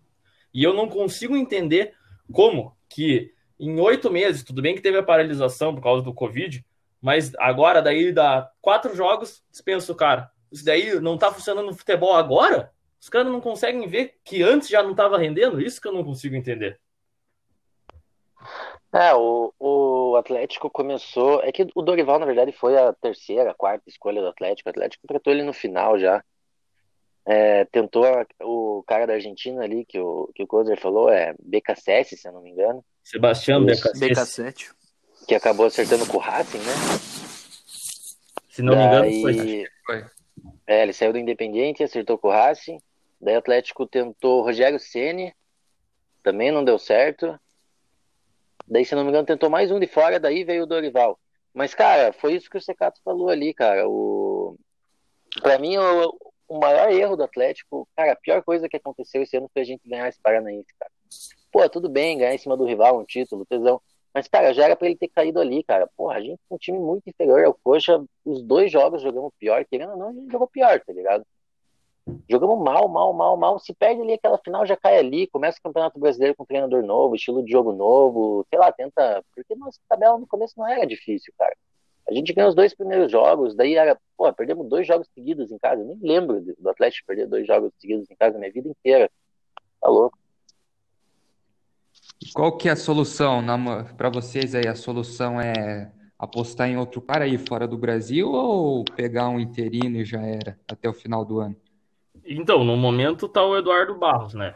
[0.53, 1.93] E eu não consigo entender
[2.31, 6.65] como que em oito meses, tudo bem que teve a paralisação por causa do Covid,
[7.01, 10.31] mas agora daí dá quatro jogos, dispensa o cara.
[10.51, 12.71] Isso daí não tá funcionando no futebol agora?
[12.99, 15.61] Os caras não conseguem ver que antes já não estava rendendo?
[15.61, 16.79] Isso que eu não consigo entender.
[18.93, 21.41] É, o, o Atlético começou.
[21.43, 24.69] É que o Dorival, na verdade, foi a terceira, a quarta escolha do Atlético.
[24.69, 26.23] O Atlético contratou ele no final já.
[27.25, 28.05] É, tentou
[28.41, 32.33] o cara da Argentina ali, que o, que o Kozer falou, é BKSS, se eu
[32.33, 32.85] não me engano.
[33.03, 34.71] Sebastião BKSS.
[35.27, 36.73] Que acabou acertando com o Racing, né?
[38.49, 39.09] Se não Daí...
[39.09, 40.05] me engano, foi.
[40.67, 42.77] É, ele saiu do Independiente, acertou com o Racing.
[43.19, 45.33] Daí o Atlético tentou o Rogério Ceni,
[46.21, 47.39] também não deu certo.
[48.67, 51.19] Daí, se não me engano, tentou mais um de fora, daí veio o Dorival.
[51.53, 53.87] Mas, cara, foi isso que o Secato falou ali, cara.
[53.87, 54.57] O...
[55.41, 59.37] Pra mim, o, o maior erro do Atlético, cara, a pior coisa que aconteceu esse
[59.37, 60.91] ano foi a gente ganhar esse Paranaense, cara.
[61.51, 63.81] Pô, tudo bem, ganhar em cima do rival, um título, tesão.
[64.13, 65.87] Mas, cara, já era pra ele ter caído ali, cara.
[65.97, 68.03] Porra, a gente é um time muito inferior ao Coxa.
[68.23, 71.25] Os dois jogos jogamos pior, querendo ou não, a gente jogou pior, tá ligado?
[72.29, 73.59] Jogamos mal, mal, mal, mal.
[73.59, 75.27] Se perde ali aquela final, já cai ali.
[75.27, 78.45] Começa o Campeonato Brasileiro com um treinador novo, estilo de jogo novo.
[78.49, 79.23] Sei lá, tenta.
[79.33, 81.55] Porque nossa tabela no começo não era difícil, cara.
[82.07, 83.97] A gente ganhou os dois primeiros jogos, daí era.
[84.17, 85.81] Pô, perdemos dois jogos seguidos em casa.
[85.81, 89.09] Eu nem lembro do Atlético perder dois jogos seguidos em casa minha vida inteira.
[89.79, 90.17] Tá louco.
[92.33, 93.41] Qual que é a solução
[93.95, 94.67] para vocês aí?
[94.67, 99.97] A solução é apostar em outro cara aí fora do Brasil ou pegar um interino
[99.97, 101.55] e já era até o final do ano?
[102.25, 104.55] Então, no momento tá o Eduardo Barros, né?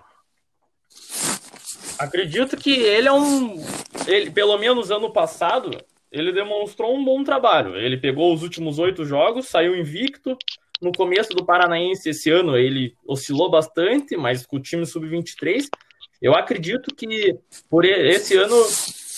[1.99, 3.63] Acredito que ele é um.
[4.05, 5.71] Ele, pelo menos ano passado,
[6.11, 7.75] ele demonstrou um bom trabalho.
[7.75, 10.37] Ele pegou os últimos oito jogos, saiu invicto.
[10.81, 15.67] No começo do Paranaense esse ano ele oscilou bastante, mas com o time sub-23.
[16.21, 17.37] Eu acredito que
[17.69, 18.55] por esse ano,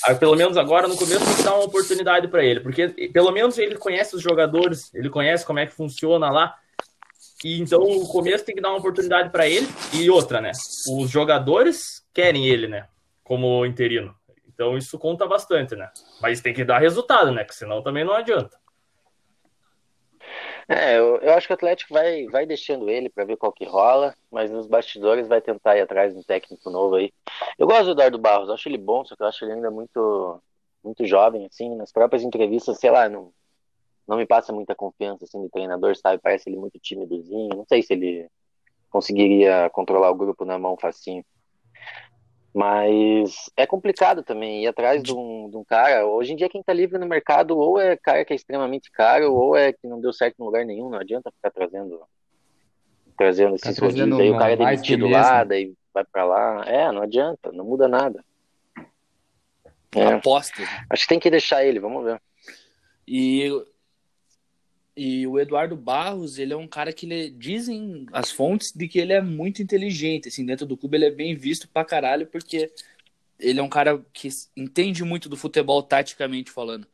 [0.05, 3.31] ah, pelo menos agora no começo, tem que dar uma oportunidade para ele, porque pelo
[3.31, 6.55] menos ele conhece os jogadores, ele conhece como é que funciona lá.
[7.43, 9.67] E então o começo tem que dar uma oportunidade para ele.
[9.93, 10.51] E outra, né?
[10.87, 12.87] Os jogadores querem ele, né?
[13.23, 14.15] Como interino.
[14.47, 15.89] Então isso conta bastante, né?
[16.21, 17.45] Mas tem que dar resultado, né?
[17.45, 18.59] Que senão também não adianta.
[20.67, 23.65] É, eu, eu acho que o Atlético vai, vai deixando ele para ver qual que
[23.65, 27.11] rola, mas nos bastidores vai tentar ir atrás de um técnico novo aí.
[27.57, 30.39] Eu gosto do Eduardo Barros, acho ele bom, só que eu acho ele ainda muito,
[30.83, 33.31] muito jovem, assim, nas próprias entrevistas, sei lá, não,
[34.09, 36.19] não me passa muita confiança assim de treinador, sabe?
[36.19, 37.55] Parece ele muito timidozinho.
[37.55, 38.27] Não sei se ele
[38.89, 41.23] conseguiria controlar o grupo na mão facinho.
[42.51, 46.07] Mas é complicado também ir atrás de um, de um, cara.
[46.07, 49.31] Hoje em dia, quem tá livre no mercado ou é cara que é extremamente caro,
[49.31, 50.89] ou é que não deu certo em lugar nenhum.
[50.89, 52.01] Não adianta ficar trazendo
[53.15, 54.19] trazendo esses tá rodízios.
[54.19, 56.63] Aí o cara é demitido lá, daí vai para lá.
[56.65, 58.25] É, não adianta, não muda nada.
[59.95, 60.13] É.
[60.13, 60.63] Aposta.
[60.89, 62.19] Acho que tem que deixar ele, vamos ver.
[63.07, 63.51] E
[65.01, 68.99] e o Eduardo Barros, ele é um cara que ele, dizem as fontes de que
[68.99, 72.69] ele é muito inteligente, assim, dentro do clube ele é bem visto pra caralho, porque
[73.39, 76.85] ele é um cara que entende muito do futebol taticamente falando.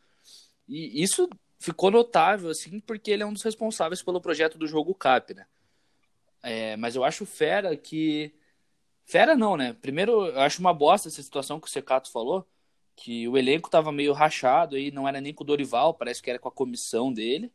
[0.67, 1.27] E isso
[1.59, 5.47] ficou notável, assim, porque ele é um dos responsáveis pelo projeto do jogo CAP, né?
[6.43, 8.31] É, mas eu acho fera que.
[9.03, 9.75] Fera não, né?
[9.81, 12.47] Primeiro, eu acho uma bosta essa situação que o Secato falou,
[12.95, 16.29] que o elenco tava meio rachado aí, não era nem com o Dorival, parece que
[16.29, 17.51] era com a comissão dele.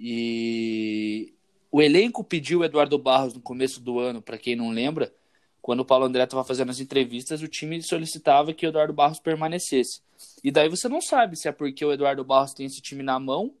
[0.00, 1.34] E
[1.70, 5.14] o elenco pediu o Eduardo Barros no começo do ano, para quem não lembra,
[5.60, 9.20] quando o Paulo André estava fazendo as entrevistas, o time solicitava que o Eduardo Barros
[9.20, 10.00] permanecesse.
[10.42, 13.20] E daí você não sabe se é porque o Eduardo Barros tem esse time na
[13.20, 13.54] mão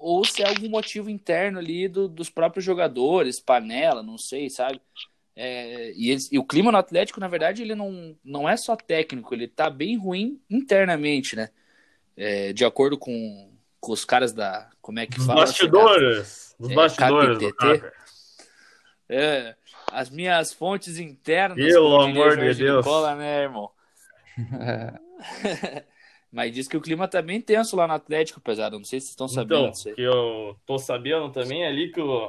[0.00, 4.80] ou se é algum motivo interno ali do, dos próprios jogadores, panela, não sei, sabe?
[5.36, 8.74] É, e, eles, e, o clima no Atlético, na verdade, ele não, não é só
[8.76, 11.50] técnico, ele tá bem ruim internamente, né?
[12.16, 14.70] É, de acordo com, com os caras da.
[14.80, 15.40] Como é que Os fala?
[15.40, 16.56] bastidores.
[16.58, 17.52] Os É, bastidores.
[17.52, 17.92] Caca.
[19.08, 19.54] É,
[19.92, 21.56] as minhas fontes internas.
[21.58, 22.84] Pelo amor de Deus.
[22.84, 23.70] Nicola, né, irmão?
[26.32, 28.70] Mas diz que o clima tá bem tenso lá no Atlético, apesar.
[28.70, 32.28] Não sei se vocês estão sabendo Então, que eu tô sabendo também ali que, o,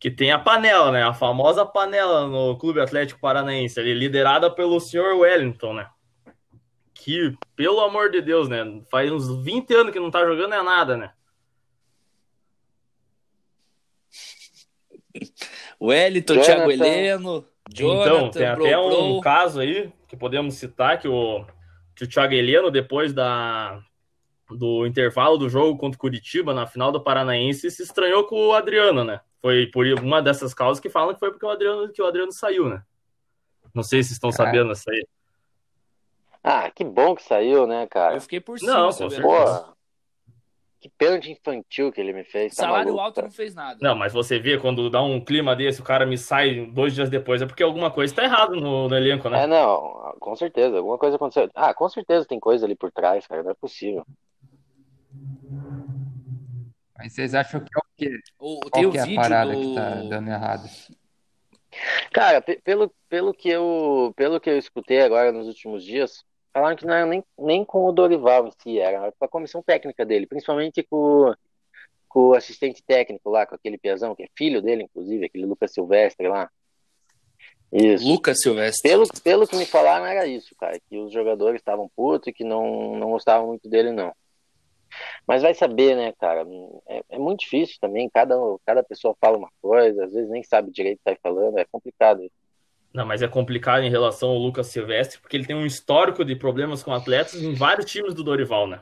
[0.00, 1.02] que tem a panela, né?
[1.02, 5.86] A famosa panela no Clube Atlético Paranaense, ali, liderada pelo senhor Wellington, né?
[6.94, 8.64] Que, pelo amor de Deus, né?
[8.90, 11.12] Faz uns 20 anos que não tá jogando é nada, né?
[15.80, 16.54] Wellington, Jonathan.
[16.54, 19.20] Thiago Heleno, Jonathan, então, tem Bro, até um Bro.
[19.20, 21.44] caso aí que podemos citar que o,
[21.94, 23.80] que o Thiago Heleno, depois da,
[24.50, 28.52] do intervalo do jogo contra o Curitiba, na final do Paranaense, se estranhou com o
[28.52, 29.20] Adriano, né?
[29.40, 32.32] Foi por uma dessas causas que falam que foi porque o Adriano, que o Adriano
[32.32, 32.82] saiu, né?
[33.74, 35.06] Não sei se estão sabendo isso aí.
[36.42, 38.14] Ah, que bom que saiu, né, cara?
[38.14, 39.75] Eu fiquei por cima, Não, com certeza.
[40.88, 42.54] Que pênalti infantil que ele me fez.
[42.54, 43.26] Tá Salário maluco, alto cara.
[43.26, 43.78] não fez nada.
[43.80, 47.08] Não, mas você vê, quando dá um clima desse, o cara me sai dois dias
[47.10, 49.44] depois, é porque alguma coisa tá errada no, no elenco, né?
[49.44, 50.78] É, não, com certeza.
[50.78, 51.50] Alguma coisa aconteceu.
[51.54, 53.42] Ah, com certeza tem coisa ali por trás, cara.
[53.42, 54.06] Não é possível.
[56.98, 58.18] Mas vocês acham que é o quê?
[58.38, 59.60] O, tem Qual o que é a parada do...
[59.60, 60.68] que tá dando errado?
[62.10, 66.24] Cara, pe- pelo, pelo que eu, pelo que eu escutei agora nos últimos dias,
[66.56, 69.62] falaram que não era nem, nem com o Dorival em si, era com a comissão
[69.62, 71.34] técnica dele, principalmente com,
[72.08, 75.74] com o assistente técnico lá, com aquele piazão, que é filho dele, inclusive, aquele Lucas
[75.74, 76.50] Silvestre lá.
[77.70, 78.08] Isso.
[78.08, 78.88] Lucas Silvestre.
[78.88, 82.42] Pelo, pelo que me falaram, era isso, cara, que os jogadores estavam putos e que
[82.42, 84.14] não, não gostavam muito dele, não.
[85.26, 86.46] Mas vai saber, né, cara?
[86.88, 90.70] É, é muito difícil também, cada, cada pessoa fala uma coisa, às vezes nem sabe
[90.70, 92.22] direito o que tá falando, é complicado.
[92.96, 96.34] Não, mas é complicado em relação ao Lucas Silvestre, porque ele tem um histórico de
[96.34, 98.80] problemas com atletas em vários times do Dorival, né?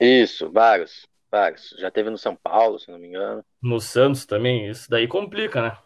[0.00, 1.74] Isso, vários, vários.
[1.76, 3.44] Já teve no São Paulo, se não me engano.
[3.60, 5.76] No Santos também, isso daí complica, né?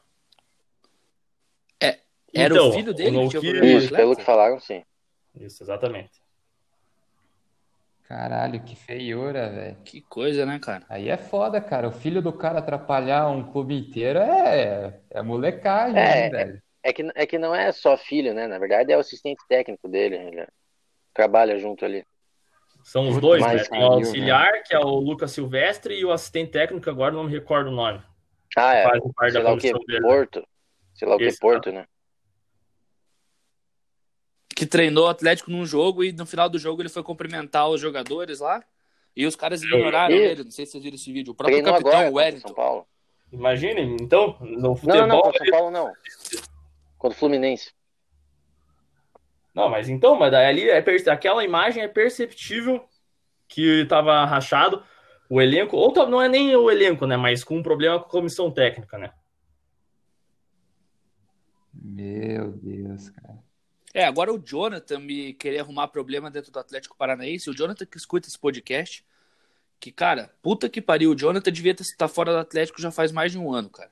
[1.83, 2.01] É,
[2.35, 4.85] Era Então, o filho dele no que tinha Isso, pelo que falaram, sim.
[5.35, 6.21] Isso, exatamente.
[8.07, 9.77] Caralho, que feiura, velho.
[9.87, 10.85] Que coisa, né, cara?
[10.91, 11.89] Aí é foda, cara.
[11.89, 16.63] O filho do cara atrapalhar um clube inteiro é, é molecagem, É, hein, velho?
[16.83, 18.47] É que, é que não é só filho, né?
[18.47, 20.17] Na verdade, é o assistente técnico dele.
[20.17, 20.47] Ele
[21.13, 22.05] trabalha junto ali.
[22.85, 23.65] São os dois, que né?
[23.65, 27.33] Tem o auxiliar, que é o Lucas Silvestre, e o assistente técnico, agora não me
[27.33, 28.01] recordo o nome.
[28.57, 28.85] Ah, é.
[28.85, 30.01] Faz parte Sei da lá o que, dele.
[30.01, 30.49] Porto.
[30.95, 31.87] Sei lá o que, Porto, né?
[34.57, 37.81] Que treinou o Atlético num jogo e no final do jogo ele foi cumprimentar os
[37.81, 38.65] jogadores lá.
[39.15, 40.25] E os caras ignoraram Isso.
[40.25, 40.45] ele.
[40.45, 41.33] Não sei se vocês viram esse vídeo.
[41.33, 42.55] O próprio Treinou capitão agora o São Wellington.
[42.55, 42.87] Paulo.
[43.33, 45.07] Imagine, então, no Não, futebol.
[45.07, 45.93] não, contra o São Paulo não.
[46.99, 47.73] Contra o Fluminense.
[49.55, 52.87] Não, mas então, mas daí ali é per- aquela imagem é perceptível
[53.49, 54.83] que tava rachado
[55.31, 57.17] o elenco, ou tá- não é nem o elenco, né?
[57.17, 59.13] Mas com um problema com a comissão técnica, né?
[61.73, 63.39] Meu Deus, cara.
[63.95, 67.51] É, agora o Jonathan me querer arrumar problema dentro do Atlético Paranaense.
[67.51, 69.05] O Jonathan que escuta esse podcast.
[69.81, 71.11] Que, cara, puta que pariu.
[71.13, 73.91] O Jonathan devia estar fora do Atlético já faz mais de um ano, cara.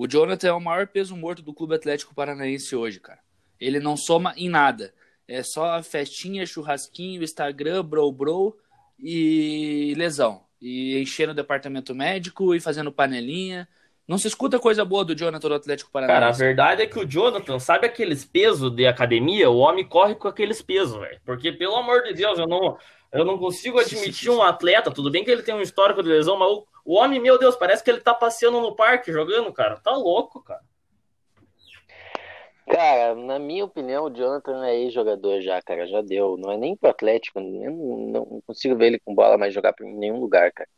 [0.00, 3.18] O Jonathan é o maior peso morto do Clube Atlético Paranaense hoje, cara.
[3.60, 4.94] Ele não soma em nada.
[5.28, 8.56] É só festinha, churrasquinho, Instagram, bro bro
[8.98, 10.40] e lesão.
[10.58, 13.68] E enchendo o departamento médico e fazendo panelinha.
[14.08, 16.38] Não se escuta coisa boa do Jonathan do Atlético Cara, a Paranaense.
[16.40, 19.50] verdade é que o Jonathan, sabe aqueles pesos de academia?
[19.50, 21.20] O homem corre com aqueles pesos, velho.
[21.26, 22.78] Porque, pelo amor de Deus, eu não,
[23.12, 24.90] eu não consigo admitir um atleta.
[24.90, 27.56] Tudo bem que ele tem um histórico de lesão, mas o, o homem, meu Deus,
[27.56, 29.80] parece que ele tá passeando no parque jogando, cara.
[29.80, 30.62] Tá louco, cara.
[32.70, 35.86] Cara, na minha opinião, o Jonathan é ex-jogador já, cara.
[35.88, 36.36] Já deu.
[36.36, 37.40] Não é nem pro Atlético.
[37.40, 37.96] Eu não,
[38.26, 40.68] não consigo ver ele com bola mais jogar em nenhum lugar, cara.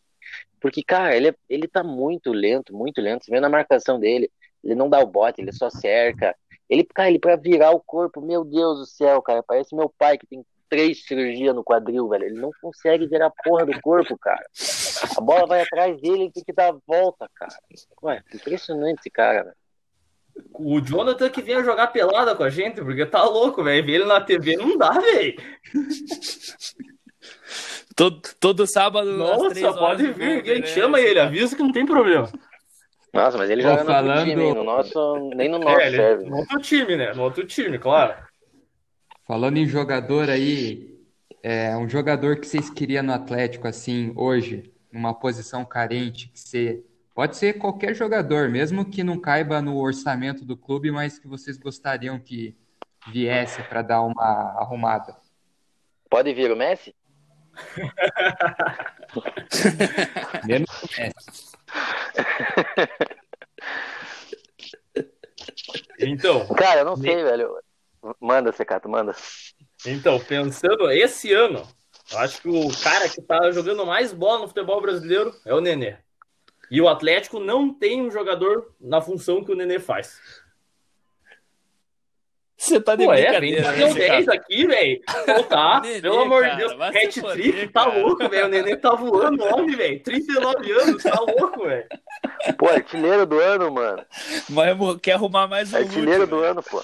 [0.58, 3.24] Porque, cara, ele, é- ele tá muito lento, muito lento.
[3.24, 4.30] Você vê na marcação dele,
[4.64, 6.34] ele não dá o bote, ele só cerca.
[6.68, 9.42] Ele, cara, ele pra virar o corpo, meu Deus do céu, cara.
[9.42, 10.42] Parece meu pai que tem
[10.72, 12.24] três cirurgias no quadril, velho.
[12.24, 14.42] Ele não consegue virar a porra do corpo, cara.
[15.14, 17.52] A bola vai atrás dele, ele tem que dar a volta, cara.
[18.02, 19.56] Ué, impressionante esse cara, velho.
[20.54, 23.84] O Jonathan que vinha jogar pelada com a gente, porque tá louco, velho.
[23.84, 25.34] Ver ele na TV não dá, velho.
[27.94, 30.66] Todo, todo sábado, às três Nossa, horas pode vir, né?
[30.66, 32.30] chama ele, avisa que não tem problema.
[33.12, 34.54] Nossa, mas ele Pô, joga no falando- time, hein?
[34.54, 36.24] no nosso, nem no nosso É, serve.
[36.24, 37.12] no outro time, né?
[37.12, 38.14] No outro time, claro.
[39.32, 41.00] Falando em jogador aí,
[41.42, 46.84] é um jogador que vocês queriam no Atlético, assim, hoje, numa posição carente, que você
[47.14, 51.56] Pode ser qualquer jogador, mesmo que não caiba no orçamento do clube, mas que vocês
[51.56, 52.54] gostariam que
[53.10, 55.16] viesse para dar uma arrumada.
[56.10, 56.94] Pode vir o Messi?
[60.44, 61.56] Menos o Messi.
[65.98, 67.56] Então, Cara, eu não sei, velho.
[68.20, 69.14] Manda, Secato, manda.
[69.86, 71.62] então, pensando esse ano,
[72.10, 75.60] eu acho que o cara que tá jogando mais bola no futebol brasileiro é o
[75.60, 75.96] Nenê.
[76.70, 80.18] E o Atlético não tem um jogador na função que o Nenê faz.
[82.56, 84.38] Você tá de Pô, é, vem brincadeira, né, um 10 cara?
[84.38, 85.00] aqui, velho.
[85.26, 86.72] Pô, tá, Nenê, pelo amor de Deus.
[86.80, 88.46] Hat trick, tá louco, velho.
[88.46, 90.02] O Nenê tá voando, homem, velho.
[90.02, 91.86] 39 anos, tá louco, velho.
[92.56, 94.06] Pô, artilheiro do ano, mano.
[94.48, 96.82] Mas quer arrumar mais um Artilheiro Lúcio, do ano, pô.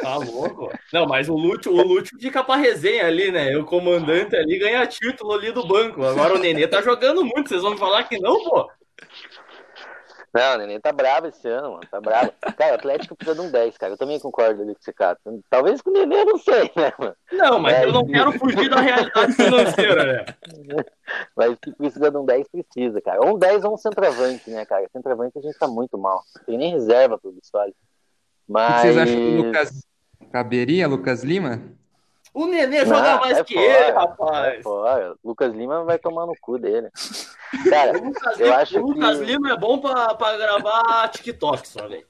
[0.00, 0.70] Tá louco.
[0.92, 3.56] Não, mas o Lúcio, o Lúcio fica pra resenha ali, né?
[3.56, 6.04] O comandante ali ganha título ali do banco.
[6.04, 7.48] Agora o Nenê tá jogando muito.
[7.48, 8.70] Vocês vão me falar que não, pô?
[10.34, 11.82] Não, o Nenê tá bravo esse ano, mano.
[11.90, 12.32] Tá bravo.
[12.56, 13.92] Cara, o Atlético precisa de um 10, cara.
[13.92, 15.18] Eu também concordo ali com esse cara.
[15.50, 17.14] Talvez com o Nenê, eu não sei, né, mano?
[17.32, 20.24] Não, mas É, eu não quero fugir da realidade financeira, né?
[21.36, 23.20] Mas se precisa de um 10, precisa, cara.
[23.20, 24.88] Ou um 10 ou um centroavante, né, cara?
[24.90, 26.22] Centroavante a gente tá muito mal.
[26.36, 27.74] Não tem nem reserva pro Bissoli.
[28.42, 28.80] O que Mas.
[28.82, 29.86] vocês acham do Lucas?
[30.32, 31.60] Caberia, Lucas Lima?
[32.34, 34.62] O Nenê joga Não, mais sai que fora, ele, rapaz.
[34.62, 35.14] fora.
[35.22, 36.88] Lucas Lima vai tomar no cu dele.
[37.68, 41.08] Cara, O Lucas, eu Lima, acho o Lucas que- Lima é bom pra, pra gravar
[41.10, 42.06] TikTok só, velho.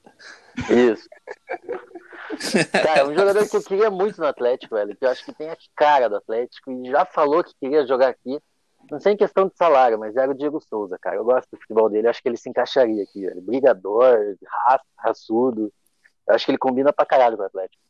[0.69, 1.09] Isso.
[2.71, 4.95] Cara, é um jogador que eu queria muito no Atlético, velho.
[4.95, 8.07] Que eu acho que tem a cara do Atlético e já falou que queria jogar
[8.09, 8.39] aqui.
[8.91, 11.15] Não sei em questão de salário, mas era o Diego Souza, cara.
[11.15, 13.41] Eu gosto do futebol dele, acho que ele se encaixaria aqui, velho.
[13.41, 14.17] Brigador,
[14.97, 15.71] raçudo.
[16.27, 17.81] Eu acho que ele combina pra caralho com o Atlético.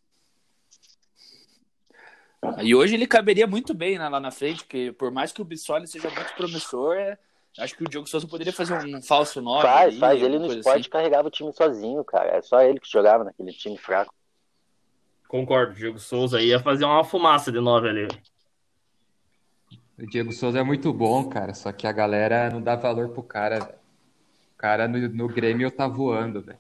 [2.62, 5.46] E hoje ele caberia muito bem né, lá na frente, porque por mais que o
[5.46, 7.18] Bissoli seja muito promissor, é-
[7.58, 9.62] acho que o Diogo Souza poderia fazer um falso 9.
[9.62, 10.22] Faz, ali, faz.
[10.22, 10.90] Ele no esporte assim.
[10.90, 12.38] carregava o time sozinho, cara.
[12.38, 14.14] É só ele que jogava naquele time fraco.
[15.28, 18.08] Concordo, Diego Souza ia fazer uma fumaça de nove ali.
[19.98, 23.24] O Diego Souza é muito bom, cara, só que a galera não dá valor pro
[23.24, 23.78] cara, velho.
[24.54, 26.60] O cara no, no Grêmio tá voando, velho.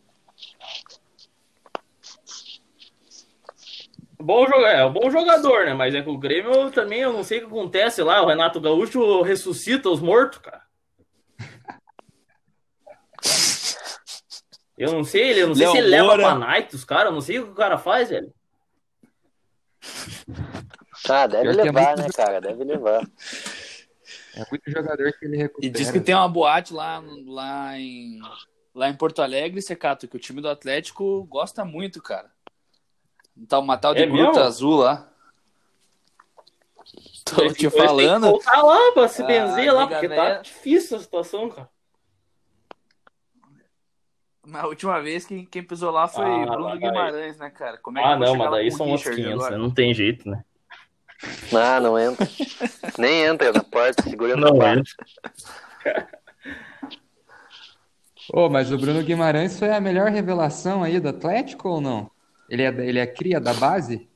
[4.24, 5.74] Bom jogador, é um bom jogador, né?
[5.74, 8.22] Mas é que o Grêmio também, eu não sei o que acontece lá.
[8.22, 10.64] O Renato Gaúcho ressuscita os mortos, cara.
[14.78, 16.24] Eu não sei, ele, eu não sei Léo se ele leva Moura.
[16.24, 18.34] pra night os caras, eu não sei o que o cara faz, velho.
[21.10, 22.42] Ah, deve Pior que é levar, muito- né, cara?
[22.42, 23.04] Deve levar.
[24.36, 25.68] É muito jogador que ele recupera.
[25.68, 28.20] E diz que tem uma boate lá, lá, em,
[28.74, 32.33] lá em Porto Alegre, Secato, que o time do Atlético gosta muito, cara.
[33.48, 34.44] Tá uma tal de É Gruta mesmo?
[34.44, 35.10] Azul lá.
[37.26, 38.28] Tô te têm que falando.
[38.28, 40.36] voltar lá pra se Ah, benzer lá, nega porque véia.
[40.36, 41.70] tá difícil a situação, cara.
[44.46, 47.78] Na última vez, quem, quem pisou lá foi Ah, Bruno Guimarães, né, cara?
[47.78, 49.58] Como é que Ah, eu vou não, mas lá daí são Richard 500, agora?
[49.58, 49.64] né?
[49.64, 50.44] Não tem jeito, né?
[51.56, 52.28] Ah, não entra.
[52.98, 54.82] Nem entra na porta, segurando Não a é.
[58.34, 62.12] Ô, mas o Bruno Guimarães foi a melhor revelação aí do Atlético ou não?
[62.54, 64.08] Ele é, ele é cria da base?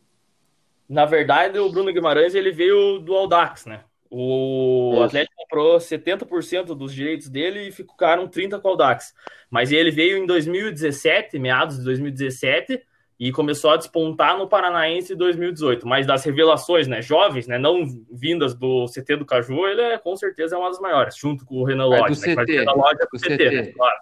[0.88, 3.82] Na verdade, o Bruno Guimarães ele veio do Audax, né?
[4.12, 5.04] O Isso.
[5.04, 9.16] Atlético comprou 70% dos direitos dele e ficaram 30% com o Audax.
[9.50, 12.80] Mas ele veio em 2017, meados de 2017,
[13.20, 15.88] e começou a despontar no Paranaense em 2018.
[15.88, 20.16] Mas das revelações, né, jovens, né, não vindas do CT do Caju, ele é com
[20.16, 22.22] certeza é uma das maiores, junto com o Renan Mas Lodge.
[22.22, 23.50] do né, CT, da é do CT, CT.
[23.50, 23.98] né, claro.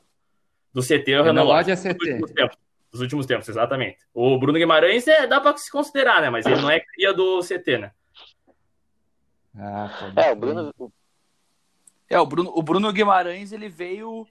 [0.73, 1.71] Do CT é o Renan Renan Lodge.
[1.71, 2.64] É CT.
[2.95, 2.95] Últimos tempos.
[2.95, 3.99] Dos últimos tempos, exatamente.
[4.13, 6.29] O Bruno Guimarães é, dá para se considerar, né?
[6.29, 7.91] Mas ele não é cria do CT, né?
[9.57, 10.35] Ah, É, o.
[10.35, 10.73] Bruno.
[12.09, 14.27] É, o Bruno, o Bruno Guimarães, ele veio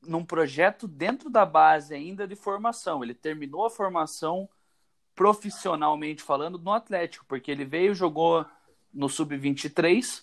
[0.00, 3.02] num projeto dentro da base ainda de formação.
[3.02, 4.48] Ele terminou a formação
[5.14, 8.46] profissionalmente falando no Atlético, porque ele veio, jogou
[8.94, 10.22] no Sub-23,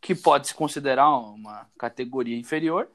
[0.00, 2.90] que pode se considerar uma categoria inferior,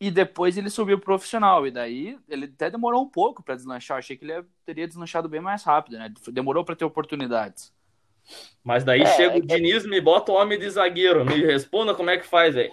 [0.00, 1.66] e depois ele subiu pro profissional.
[1.66, 3.96] E daí ele até demorou um pouco para deslanchar.
[3.96, 6.12] Eu achei que ele teria deslanchado bem mais rápido, né?
[6.28, 7.72] Demorou para ter oportunidades.
[8.64, 11.24] Mas daí É, chega é o que- Diniz, me bota o homem de zagueiro.
[11.24, 12.72] Me responda como é que faz aí.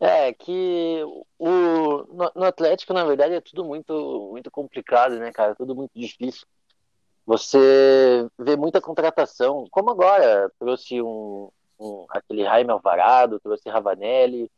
[0.00, 1.02] É, que
[1.38, 1.48] o,
[2.14, 5.56] no, no Atlético, na verdade, é tudo muito, muito complicado, né, cara?
[5.56, 6.46] Tudo muito difícil.
[7.26, 14.50] Você vê muita contratação, como agora, trouxe um, um aquele Jaime Alvarado, trouxe Ravanelli.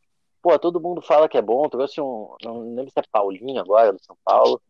[0.43, 3.93] Pô, todo mundo fala que é bom, trouxe um, não lembro se é Paulinho agora,
[3.93, 4.61] do São Paulo.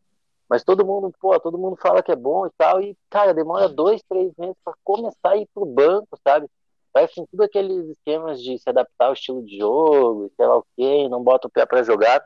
[0.48, 3.68] Mas todo mundo, pô, todo mundo fala que é bom e tal, e, cara, demora
[3.68, 6.48] dois, três meses para começar a ir pro banco, sabe?
[6.92, 11.08] Parecem tudo aqueles esquemas de se adaptar ao estilo de jogo, sei lá o quê,
[11.08, 12.24] não bota o pé pra jogar.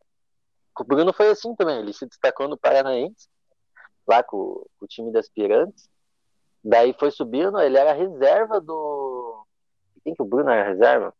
[0.80, 3.28] O Bruno foi assim também, ele se destacou no Paranaense,
[4.06, 5.86] lá com, com o time das Pirantes.
[6.64, 9.13] Daí foi subindo, ele era reserva do.
[10.04, 11.12] Quem que o Bruno era reserva?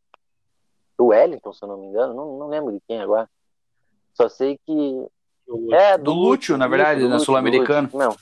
[0.97, 3.29] Do Wellington, se eu não me engano, não, não lembro de quem agora.
[4.13, 5.07] Só sei que.
[5.73, 7.91] É, do, do Lúcio, na verdade, Lúcio, na Sul-Americano.
[7.93, 8.17] Não.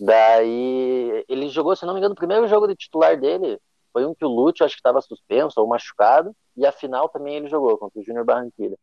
[0.00, 3.58] Daí ele jogou, se não me engano, o primeiro jogo de titular dele
[3.92, 7.36] foi um que o Lúcio acho que estava suspenso ou machucado, e a final também
[7.36, 8.76] ele jogou contra o Júnior Barranquilla.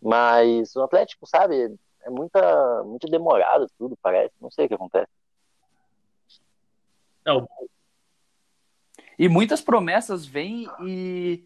[0.00, 4.32] Mas o Atlético, sabe, é muita, muito demorado tudo, parece.
[4.40, 5.10] Não sei o que acontece.
[7.26, 7.48] Não.
[9.20, 11.44] E muitas promessas vêm e.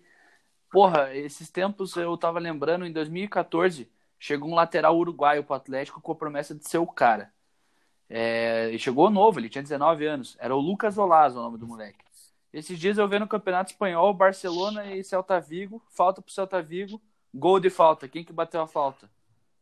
[0.70, 6.12] Porra, esses tempos eu tava lembrando, em 2014, chegou um lateral uruguaio pro Atlético com
[6.12, 7.32] a promessa de ser o cara.
[8.08, 10.36] É, e chegou novo, ele tinha 19 anos.
[10.38, 11.98] Era o Lucas Olazo o nome do moleque.
[12.52, 17.02] Esses dias eu vi no Campeonato Espanhol, Barcelona e Celta Vigo, falta pro Celta Vigo,
[17.34, 18.06] gol de falta.
[18.06, 19.10] Quem que bateu a falta?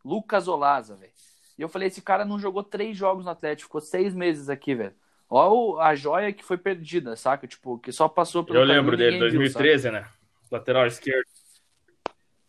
[0.04, 1.12] Lucas Olaza, velho.
[1.56, 4.74] E eu falei, esse cara não jogou três jogos no Atlético, ficou seis meses aqui,
[4.74, 4.94] velho.
[5.34, 7.46] Olha a joia que foi perdida, saca?
[7.46, 8.58] Tipo, que só passou pelo.
[8.58, 10.06] Eu lembro dele, 2013, viu, né?
[10.50, 11.24] Lateral esquerdo.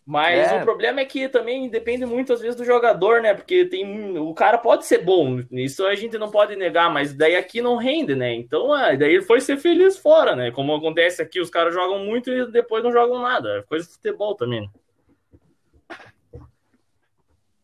[0.05, 0.59] Mas é.
[0.59, 3.34] o problema é que também depende muito, às vezes, do jogador, né?
[3.34, 7.38] Porque tem o cara pode ser bom, isso a gente não pode negar, mas daí
[7.38, 8.34] aqui não rende, né?
[8.34, 10.51] Então, ah, daí ele foi ser feliz fora, né?
[10.51, 13.59] Como acontece aqui, os caras jogam muito e depois não jogam nada.
[13.59, 14.59] É coisa de futebol também.
[14.59, 14.67] Né?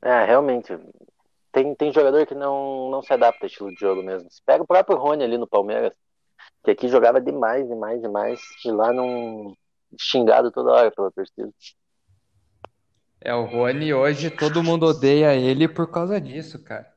[0.02, 0.72] É, realmente.
[1.60, 4.32] Tem, tem jogador que não, não se adapta ao estilo de jogo mesmo.
[4.32, 5.92] Se pega o próprio Rony ali no Palmeiras,
[6.64, 9.54] que aqui jogava demais, demais, demais, e lá não.
[10.00, 11.52] xingado toda hora pela torcida.
[13.20, 16.90] É, o Rony hoje todo mundo odeia ele por causa disso, cara.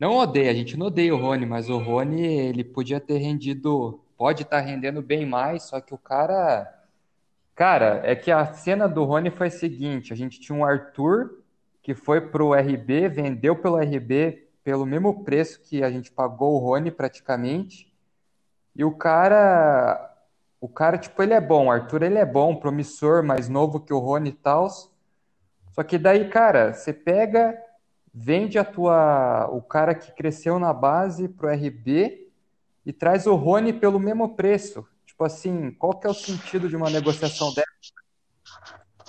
[0.00, 4.02] Não odeia, a gente não odeia o Rony, mas o Rony ele podia ter rendido,
[4.16, 6.80] pode estar tá rendendo bem mais, só que o cara.
[7.54, 11.41] Cara, é que a cena do Rony foi a seguinte: a gente tinha um Arthur
[11.82, 16.54] que foi para o RB, vendeu pelo RB pelo mesmo preço que a gente pagou
[16.54, 17.92] o Rony praticamente.
[18.74, 20.14] E o cara,
[20.60, 23.92] o cara, tipo, ele é bom, o Arthur ele é bom, promissor, mais novo que
[23.92, 24.68] o Rony e tal.
[25.72, 27.58] Só que daí, cara, você pega,
[28.14, 32.30] vende a tua, o cara que cresceu na base pro RB
[32.86, 34.86] e traz o Rony pelo mesmo preço.
[35.04, 38.01] Tipo assim, qual que é o sentido de uma negociação dessa?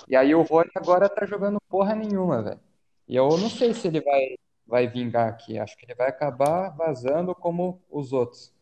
[0.08, 2.60] E aí o Rony agora tá jogando porra nenhuma, velho.
[3.08, 4.36] E eu não sei se ele vai,
[4.66, 5.58] vai vingar aqui.
[5.58, 8.52] Acho que ele vai acabar vazando como os outros.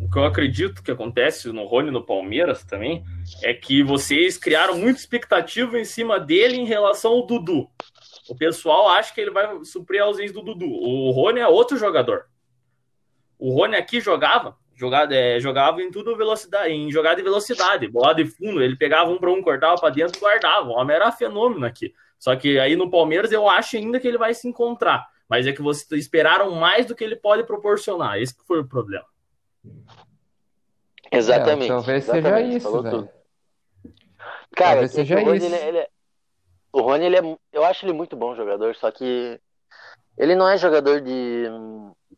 [0.00, 3.04] O que eu acredito que acontece no Rony no Palmeiras também
[3.42, 7.68] é que vocês criaram muita expectativa em cima dele em relação ao Dudu.
[8.28, 10.66] O pessoal acha que ele vai suprir a ausência do Dudu.
[10.66, 12.26] O Rony é outro jogador.
[13.38, 18.14] O Rony aqui jogava Jogada, é, jogava em tudo velocidade, em jogada de velocidade, bola
[18.14, 20.68] de fundo, ele pegava um para um, cortava para dentro e guardava.
[20.68, 21.92] O homem era fenômeno aqui.
[22.18, 25.06] Só que aí no Palmeiras eu acho ainda que ele vai se encontrar.
[25.28, 28.20] Mas é que vocês esperaram mais do que ele pode proporcionar.
[28.20, 29.06] Esse que foi o problema.
[31.10, 31.70] Exatamente.
[31.70, 33.08] É, talvez exatamente, seja isso, velho.
[34.54, 35.46] Cara, talvez seja o Rony, isso.
[35.46, 35.88] Ele, ele é...
[36.72, 37.38] o Rony, ele é...
[37.52, 39.40] eu acho ele muito bom jogador, só que
[40.18, 41.46] ele não é jogador de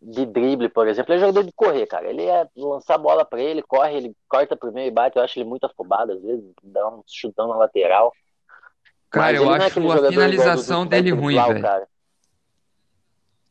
[0.05, 2.09] de drible, por exemplo, ele é jogador de correr, cara.
[2.09, 5.17] Ele é lançar a bola para ele, corre, ele corta primeiro e bate.
[5.17, 8.13] Eu acho ele muito afobado, às vezes, dá um chutão na lateral.
[9.11, 11.87] Cara, eu acho é a finalização dele ruim, velho.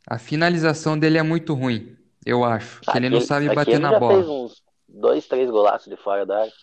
[0.07, 2.81] A finalização dele é muito ruim, eu acho.
[2.81, 4.15] Que ele não sabe bater na bola.
[4.15, 6.53] Fez uns dois, três golaços de fora da área.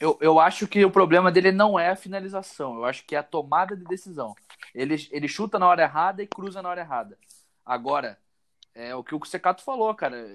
[0.00, 3.18] Eu, eu acho que o problema dele não é a finalização, eu acho que é
[3.18, 4.34] a tomada de decisão.
[4.74, 7.18] Ele, ele chuta na hora errada e cruza na hora errada.
[7.66, 8.18] Agora,
[8.74, 10.26] é o que o Secato falou, cara.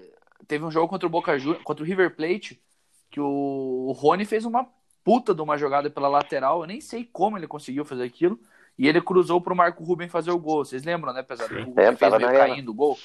[0.48, 2.62] Teve um jogo contra o Boca Juniors, contra o River Plate,
[3.10, 4.68] que o, o Rony fez uma
[5.04, 6.62] puta de uma jogada pela lateral.
[6.62, 8.40] Eu nem sei como ele conseguiu fazer aquilo.
[8.78, 10.66] E ele cruzou pro Marco Ruben fazer o gol.
[10.66, 11.54] Vocês lembram, né, pesado?
[11.54, 13.00] O é, fez meio caindo o gol.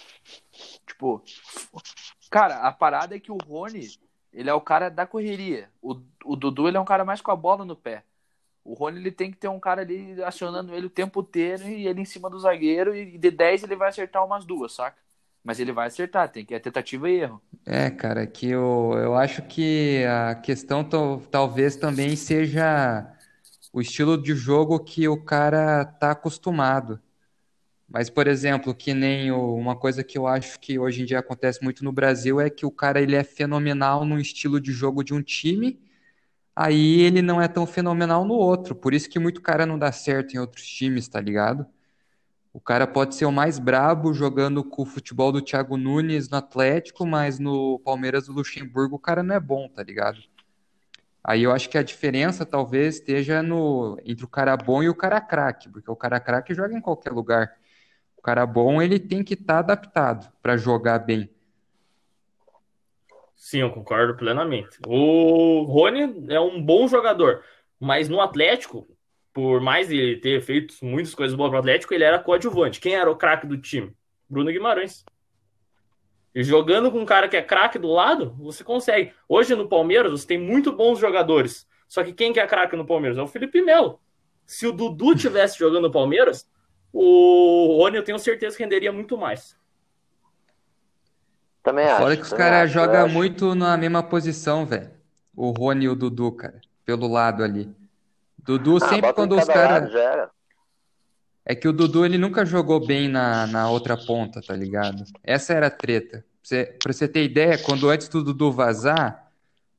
[0.85, 1.23] Tipo,
[2.29, 3.89] cara, a parada é que o Rony,
[4.33, 5.71] ele é o cara da correria.
[5.81, 8.03] O, o Dudu, ele é um cara mais com a bola no pé.
[8.65, 11.87] O Rony, ele tem que ter um cara ali acionando ele o tempo inteiro e
[11.87, 12.95] ele em cima do zagueiro.
[12.97, 14.99] E de 10 ele vai acertar umas duas, saca?
[15.45, 17.43] Mas ele vai acertar, tem que é tentativa e erro.
[17.67, 20.83] É, cara, que eu, eu acho que a questão
[21.31, 23.07] talvez também seja
[23.73, 27.01] o estilo de jogo que o cara tá acostumado.
[27.89, 31.21] Mas, por exemplo, que nem o, uma coisa que eu acho que hoje em dia
[31.21, 35.05] acontece muito no Brasil é que o cara ele é fenomenal no estilo de jogo
[35.05, 35.81] de um time,
[36.57, 38.75] aí ele não é tão fenomenal no outro.
[38.77, 41.67] Por isso que muito cara não dá certo em outros times, tá ligado?
[42.53, 46.37] O cara pode ser o mais brabo jogando com o futebol do Thiago Nunes no
[46.37, 50.19] Atlético, mas no Palmeiras do Luxemburgo o cara não é bom, tá ligado?
[51.23, 54.95] Aí eu acho que a diferença talvez esteja no entre o cara bom e o
[54.95, 57.57] cara craque, porque o cara craque joga em qualquer lugar.
[58.17, 61.31] O cara bom ele tem que estar tá adaptado para jogar bem.
[63.37, 64.79] Sim, eu concordo plenamente.
[64.87, 67.43] O Rony é um bom jogador,
[67.79, 68.87] mas no Atlético,
[69.33, 72.81] por mais ele ter feito muitas coisas boas para o Atlético, ele era coadjuvante.
[72.81, 73.95] Quem era o craque do time?
[74.29, 75.05] Bruno Guimarães.
[76.35, 79.13] E jogando com um cara que é craque do lado, você consegue.
[79.29, 81.67] Hoje no Palmeiras, você tem muito bons jogadores.
[81.89, 83.19] Só que quem que é craque no Palmeiras?
[83.19, 84.01] É o Felipe Melo.
[84.47, 86.49] Se o Dudu tivesse jogando no Palmeiras,
[86.93, 89.57] o Rony eu tenho certeza que renderia muito mais.
[91.63, 92.03] Também acho.
[92.03, 94.91] Fora que os caras jogam muito na mesma posição, velho.
[95.37, 96.61] O Rony e o Dudu, cara.
[96.85, 97.69] Pelo lado ali.
[98.51, 99.93] Dudu ah, sempre quando os caras.
[101.45, 105.05] É que o Dudu ele nunca jogou bem na, na outra ponta, tá ligado?
[105.23, 106.19] Essa era a treta.
[106.19, 109.31] Pra você, pra você ter ideia, quando antes do Dudu vazar,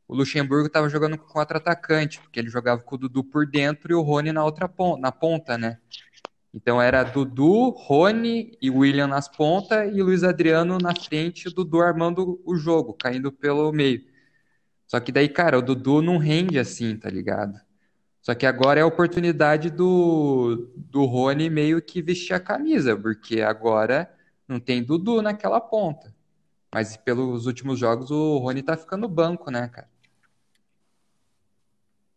[0.08, 3.92] o Luxemburgo tava jogando com outro atacante, porque ele jogava com o Dudu por dentro
[3.92, 5.78] e o Rony na outra ponta, na ponta, né?
[6.54, 11.82] Então era Dudu, Rony e William nas pontas e Luiz Adriano na frente, o Dudu
[11.82, 14.04] armando o jogo, caindo pelo meio.
[14.88, 17.58] Só que daí, cara, o Dudu não rende assim, tá ligado?
[18.22, 23.42] Só que agora é a oportunidade do, do Rony meio que vestir a camisa, porque
[23.42, 24.12] agora
[24.48, 26.14] não tem Dudu naquela ponta.
[26.74, 29.90] Mas pelos últimos jogos o Rony tá ficando banco, né, cara?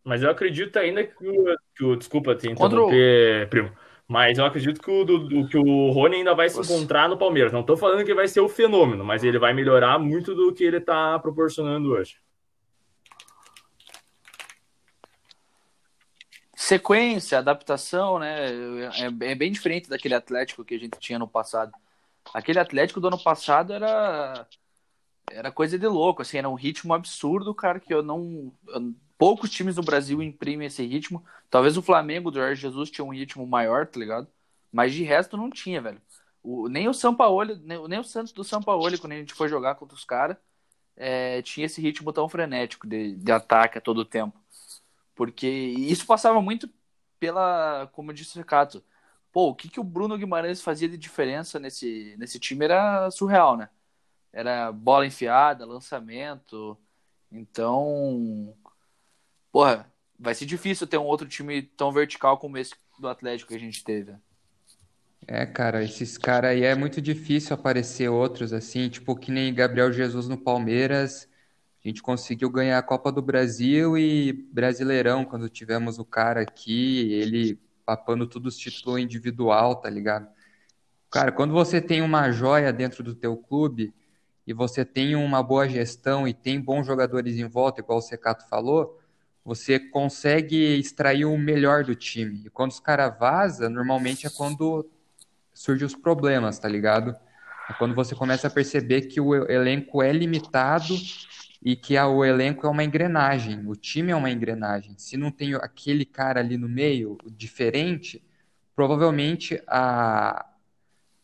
[0.04, 1.56] Mas eu acredito ainda que o.
[1.74, 3.72] Que o desculpa te interromper, primo.
[4.06, 7.52] Mas eu acredito que o, que o Rony ainda vai se encontrar no Palmeiras.
[7.52, 10.62] Não estou falando que vai ser o fenômeno, mas ele vai melhorar muito do que
[10.62, 12.18] ele está proporcionando hoje.
[16.64, 18.50] Sequência, adaptação, né?
[18.50, 21.72] É, é, bem diferente daquele Atlético que a gente tinha no passado.
[22.32, 24.46] Aquele Atlético do ano passado era
[25.30, 29.50] era coisa de louco, assim, era um ritmo absurdo, cara, que eu não eu, poucos
[29.50, 31.24] times no Brasil imprimem esse ritmo.
[31.50, 34.28] Talvez o Flamengo do Jorge Jesus tinha um ritmo maior, tá ligado?
[34.72, 36.00] Mas de resto não tinha, velho.
[36.42, 39.34] O, nem o São Paulo, nem, nem, o Santos do São Paulo, quando a gente
[39.34, 40.36] foi jogar contra os caras,
[40.96, 44.38] é, tinha esse ritmo tão frenético de, de ataque a todo tempo.
[45.14, 46.68] Porque isso passava muito
[47.18, 48.84] pela, como disse o Recato,
[49.32, 53.56] pô, o que, que o Bruno Guimarães fazia de diferença nesse, nesse time era surreal,
[53.56, 53.68] né?
[54.32, 56.76] Era bola enfiada, lançamento.
[57.30, 58.54] Então,
[59.52, 63.56] porra, vai ser difícil ter um outro time tão vertical como esse do Atlético que
[63.56, 64.14] a gente teve.
[65.26, 69.90] É, cara, esses caras aí é muito difícil aparecer outros assim, tipo que nem Gabriel
[69.92, 71.28] Jesus no Palmeiras
[71.84, 77.12] a gente conseguiu ganhar a Copa do Brasil e Brasileirão, quando tivemos o cara aqui,
[77.12, 80.26] ele papando todos os títulos individual, tá ligado?
[81.10, 83.92] Cara, quando você tem uma joia dentro do teu clube
[84.46, 88.48] e você tem uma boa gestão e tem bons jogadores em volta, igual o Secato
[88.48, 88.98] falou,
[89.44, 92.44] você consegue extrair o melhor do time.
[92.46, 94.88] E quando os caras vazam, normalmente é quando
[95.52, 97.14] surgem os problemas, tá ligado?
[97.68, 100.94] É quando você começa a perceber que o elenco é limitado
[101.64, 104.94] e que a, o elenco é uma engrenagem, o time é uma engrenagem.
[104.98, 108.22] Se não tem aquele cara ali no meio, diferente,
[108.76, 110.44] provavelmente a,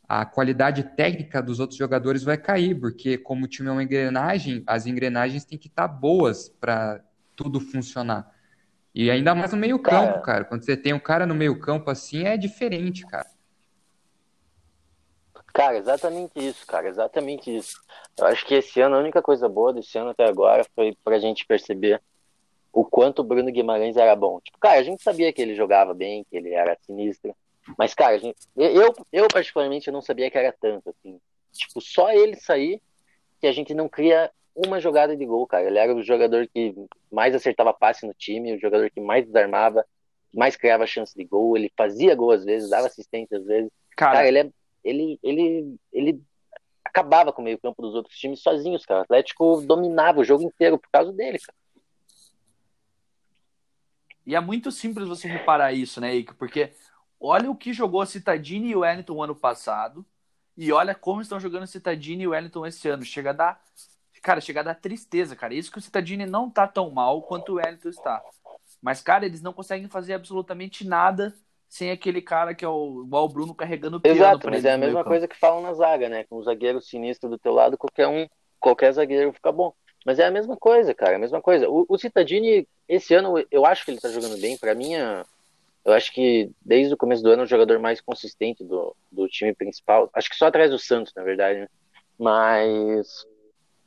[0.09, 4.63] a qualidade técnica dos outros jogadores vai cair, porque como o time é uma engrenagem,
[4.67, 7.05] as engrenagens têm que estar boas para
[7.37, 8.35] tudo funcionar.
[8.95, 10.45] E ainda mais no meio campo, cara.
[10.45, 13.29] Quando você tem um cara no meio campo assim, é diferente, cara.
[15.53, 17.81] Cara, exatamente isso, cara, exatamente isso.
[18.19, 21.19] Eu acho que esse ano, a única coisa boa desse ano até agora foi pra
[21.19, 22.01] gente perceber
[22.73, 24.41] o quanto o Bruno Guimarães era bom.
[24.41, 27.35] Tipo, cara, a gente sabia que ele jogava bem, que ele era sinistro,
[27.77, 31.21] mas, cara, gente, eu, eu particularmente não sabia que era tanto, assim.
[31.53, 32.81] Tipo, só ele sair
[33.41, 35.67] que a gente não cria uma jogada de gol, cara.
[35.67, 36.75] Ele era o jogador que
[37.11, 39.85] mais acertava passe no time, o jogador que mais desarmava,
[40.35, 43.71] mais criava chance de gol, ele fazia gol às vezes, dava assistência às vezes.
[43.97, 44.51] Cara, cara ele é
[44.85, 46.23] ele, ele, ele
[46.85, 49.01] acabava com o meio-campo dos outros times sozinhos, cara.
[49.01, 51.59] O Atlético dominava o jogo inteiro por causa dele, cara.
[54.27, 56.35] E é muito simples você reparar isso, né, Ike?
[56.35, 56.73] Porque
[57.19, 60.05] olha o que jogou a Citadini e o Wellington ano passado
[60.57, 63.05] e olha como estão jogando a Citadini e o Wellington esse ano.
[63.05, 63.63] Chega a dar,
[64.23, 65.55] cara, chega a dar tristeza, cara.
[65.55, 68.23] Isso que o Citadini não tá tão mal quanto o Wellington está.
[68.81, 71.35] Mas, cara, eles não conseguem fazer absolutamente nada
[71.71, 74.19] sem aquele cara que é o, igual o Bruno carregando o piano.
[74.19, 76.25] Exato, mas é a mesma coisa que falam na zaga, né?
[76.25, 78.27] Com o zagueiro sinistro do teu lado, qualquer um,
[78.59, 79.73] qualquer zagueiro fica bom.
[80.05, 81.69] Mas é a mesma coisa, cara, é a mesma coisa.
[81.69, 84.59] O, o Citadini, esse ano, eu acho que ele tá jogando bem.
[84.59, 84.95] Para mim,
[85.85, 89.29] eu acho que desde o começo do ano, é o jogador mais consistente do, do
[89.29, 90.11] time principal.
[90.13, 91.69] Acho que só atrás do Santos, na verdade, né?
[92.19, 93.25] Mas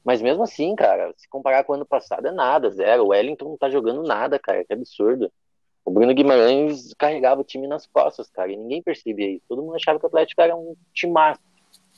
[0.05, 3.03] Mas mesmo assim, cara, se comparar com o ano passado, é nada, zero.
[3.03, 5.29] O Wellington não tá jogando nada, cara, que absurdo.
[5.85, 9.43] O Bruno Guimarães carregava o time nas costas, cara, e ninguém percebia isso.
[9.49, 10.75] Todo mundo achava que o Atlético era um
[11.09, 11.41] massa.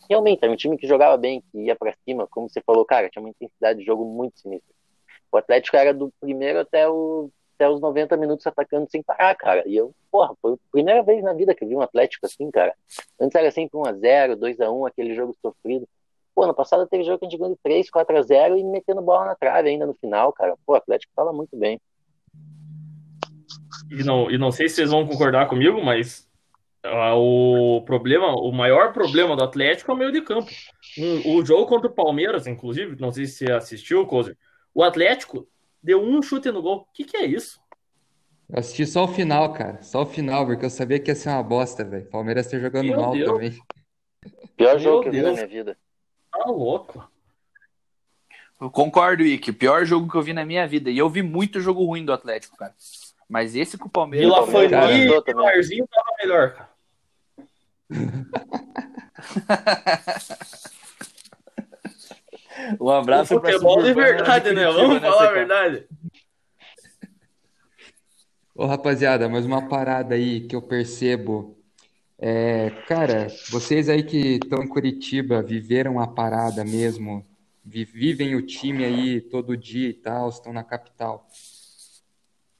[0.10, 3.10] Realmente, era um time que jogava bem, que ia para cima, como você falou, cara,
[3.10, 4.74] tinha uma intensidade de jogo muito sinistra.
[5.32, 9.64] O Atlético era do primeiro até, o, até os 90 minutos atacando sem parar, cara.
[9.68, 12.50] E eu, porra, foi a primeira vez na vida que eu vi um Atlético assim,
[12.50, 12.74] cara.
[13.20, 15.88] Antes era sempre 1x0, 2x1, aquele jogo sofrido.
[16.34, 19.36] Pô, no passado teve jogo que a gente ganhou 3, 4x0 e metendo bola na
[19.36, 20.56] trave ainda no final, cara.
[20.66, 21.80] Pô, o Atlético tava muito bem.
[23.90, 26.28] E não, e não sei se vocês vão concordar comigo, mas
[26.86, 30.50] uh, o problema, o maior problema do Atlético é o meio de campo.
[30.98, 34.38] Um, o jogo contra o Palmeiras, inclusive, não sei se você assistiu, Cozer,
[34.74, 35.48] o Atlético
[35.82, 36.78] deu um chute no gol.
[36.78, 37.60] O que, que é isso?
[38.50, 39.82] Eu assisti só o final, cara.
[39.82, 42.06] Só o final, porque eu sabia que ia ser uma bosta, velho.
[42.10, 43.32] Palmeiras tá jogando Meu mal Deus.
[43.32, 43.52] também.
[44.56, 45.78] Pior Meu jogo que eu vi na minha vida.
[46.32, 47.10] Tá louco.
[48.62, 49.52] Eu concordo, Ike.
[49.52, 50.90] Pior jogo que eu vi na minha vida.
[50.90, 52.74] E eu vi muito jogo ruim do Atlético, cara.
[53.28, 54.28] Mas esse com o Palmeiras.
[54.28, 56.76] Vila Fani e Pilarzinho tava melhor, cara.
[62.80, 64.66] um abraço para futebol de verdade, né?
[64.72, 65.88] Vamos falar a verdade.
[68.54, 71.58] Ô, rapaziada, mais uma parada aí que eu percebo.
[72.18, 77.26] É, cara, vocês aí que estão em Curitiba, viveram a parada mesmo,
[77.64, 81.28] vivem o time aí todo dia e tal, estão na capital.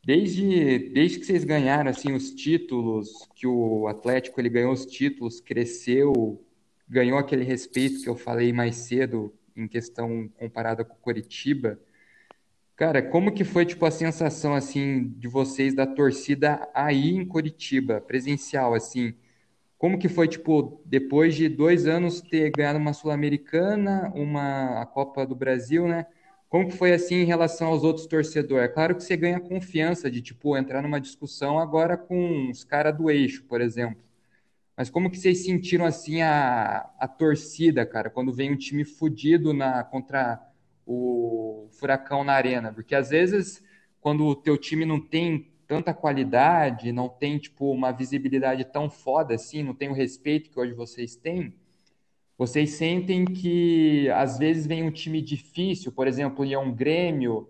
[0.06, 5.42] Desde, desde que vocês ganharam assim os títulos, que o Atlético ele ganhou os títulos,
[5.42, 6.40] cresceu,
[6.88, 11.80] ganhou aquele respeito que eu falei mais cedo em questão comparada com o Coritiba.
[12.76, 18.00] Cara, como que foi tipo a sensação assim de vocês da torcida aí em Curitiba,
[18.00, 19.16] presencial assim?
[19.76, 25.26] Como que foi tipo depois de dois anos ter ganhado uma sul-americana, uma a Copa
[25.26, 26.06] do Brasil, né?
[26.50, 28.66] Como que foi assim em relação aos outros torcedores?
[28.66, 32.96] É claro que você ganha confiança de, tipo, entrar numa discussão agora com os caras
[32.96, 34.02] do eixo, por exemplo.
[34.78, 39.54] Mas como que vocês sentiram, assim, a, a torcida, cara, quando vem um time fudido
[39.54, 40.42] na, contra
[40.86, 42.74] o Furacão na arena?
[42.74, 43.64] Porque, às vezes,
[44.02, 49.36] quando o teu time não tem tanta qualidade, não tem, tipo, uma visibilidade tão foda
[49.36, 51.54] assim, não tem o respeito que hoje vocês têm,
[52.38, 57.50] vocês sentem que às vezes vem um time difícil, por exemplo, ia um Grêmio,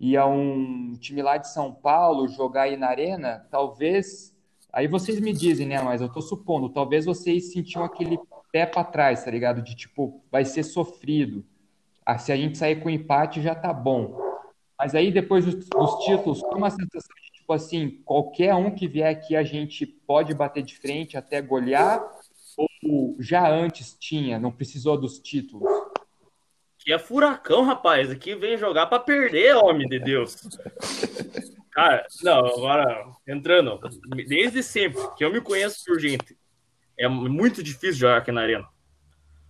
[0.00, 4.34] ia um time lá de São Paulo jogar aí na arena, talvez.
[4.72, 5.82] Aí vocês me dizem, né?
[5.82, 8.18] Mas eu tô supondo, talvez vocês sentiam aquele
[8.50, 9.62] pé para trás, tá ligado?
[9.62, 11.44] De tipo, vai ser sofrido.
[12.04, 14.18] Ah, se a gente sair com empate já tá bom.
[14.78, 18.88] Mas aí depois dos, dos títulos, com uma sensação de tipo assim, qualquer um que
[18.88, 22.02] vier aqui a gente pode bater de frente até golear
[22.84, 25.68] ou já antes tinha, não precisou dos títulos?
[26.78, 28.10] Que é furacão, rapaz.
[28.10, 30.36] Aqui vem jogar para perder, homem de Deus.
[31.70, 33.80] Cara, não, agora entrando,
[34.26, 36.36] desde sempre que eu me conheço por gente,
[36.98, 38.68] é muito difícil jogar aqui na arena.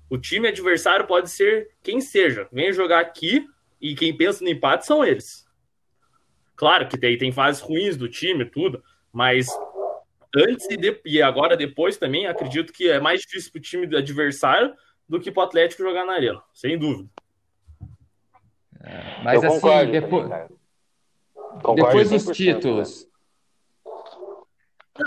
[0.09, 2.47] O time adversário pode ser quem seja.
[2.53, 3.49] Vem jogar aqui
[3.81, 5.47] e quem pensa no empate são eles.
[6.55, 9.49] Claro que tem, tem fases ruins do time, tudo, mas
[10.35, 13.97] antes e, de, e agora depois também, acredito que é mais difícil para o time
[13.97, 14.75] adversário
[15.09, 17.09] do que para o Atlético jogar na arena, sem dúvida.
[18.83, 22.35] É, mas Eu assim, depois, também, depois dos né?
[22.35, 23.09] títulos.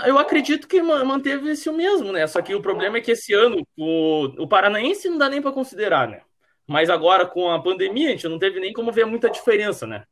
[0.04, 2.26] Eu acredito que manteve esse o mesmo, né?
[2.26, 5.52] Só que o problema é que esse ano o, o Paranaense não dá nem para
[5.52, 6.22] considerar, né?
[6.66, 10.04] Mas agora com a pandemia a gente não teve nem como ver muita diferença, né?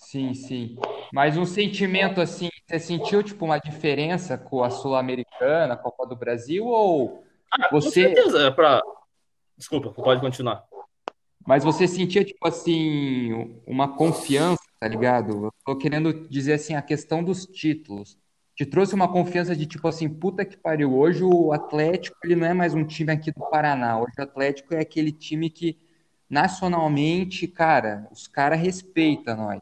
[0.00, 0.76] Sim, sim.
[1.12, 6.16] Mas um sentimento assim, você sentiu tipo uma diferença com a Sul-Americana, a Copa do
[6.16, 7.22] Brasil ou
[7.52, 8.82] ah, você Com certeza, é para
[9.56, 10.64] Desculpa, pode continuar.
[11.46, 15.44] Mas você sentia tipo assim uma confiança, tá ligado?
[15.44, 18.18] Eu tô querendo dizer assim a questão dos títulos.
[18.56, 20.96] Te trouxe uma confiança de tipo assim, puta que pariu.
[20.96, 24.00] Hoje o Atlético, ele não é mais um time aqui do Paraná.
[24.00, 25.78] Hoje o Atlético é aquele time que
[26.28, 29.60] nacionalmente, cara, os caras respeitam nós.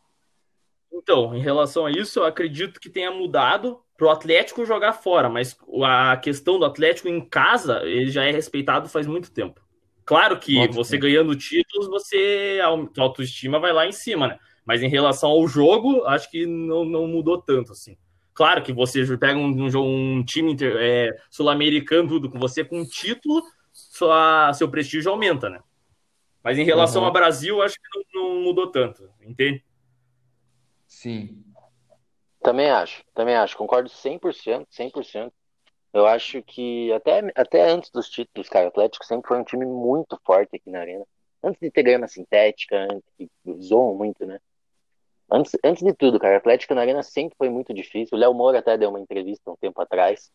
[0.98, 5.28] Então, em relação a isso, eu acredito que tenha mudado para o Atlético jogar fora,
[5.28, 9.60] mas a questão do Atlético em casa, ele já é respeitado faz muito tempo.
[10.04, 14.38] Claro que você ganhando títulos, você a autoestima vai lá em cima, né?
[14.64, 17.96] Mas em relação ao jogo, acho que não, não mudou tanto assim.
[18.34, 23.42] Claro que você pega um, um, um time é, sul-americano, tudo com você com título,
[23.72, 25.60] sua, seu prestígio aumenta, né?
[26.42, 27.08] Mas em relação uhum.
[27.08, 29.64] ao Brasil, acho que não, não mudou tanto, entende?
[30.88, 31.44] Sim.
[32.42, 33.56] Também acho, também acho.
[33.56, 35.32] Concordo 100%, 100%.
[35.92, 39.66] Eu acho que até, até antes dos títulos, cara, o Atlético sempre foi um time
[39.66, 41.04] muito forte aqui na Arena.
[41.42, 43.30] Antes de ter grama sintética, antes, que
[43.62, 44.40] zoam muito, né?
[45.30, 48.16] Antes, antes de tudo, cara, Atlético na Arena sempre foi muito difícil.
[48.16, 50.32] O Léo Moura até deu uma entrevista um tempo atrás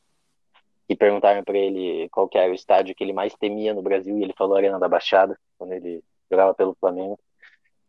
[0.88, 4.24] e perguntaram para ele qual era o estádio que ele mais temia no Brasil e
[4.24, 7.20] ele falou Arena da Baixada, quando ele jogava pelo Flamengo.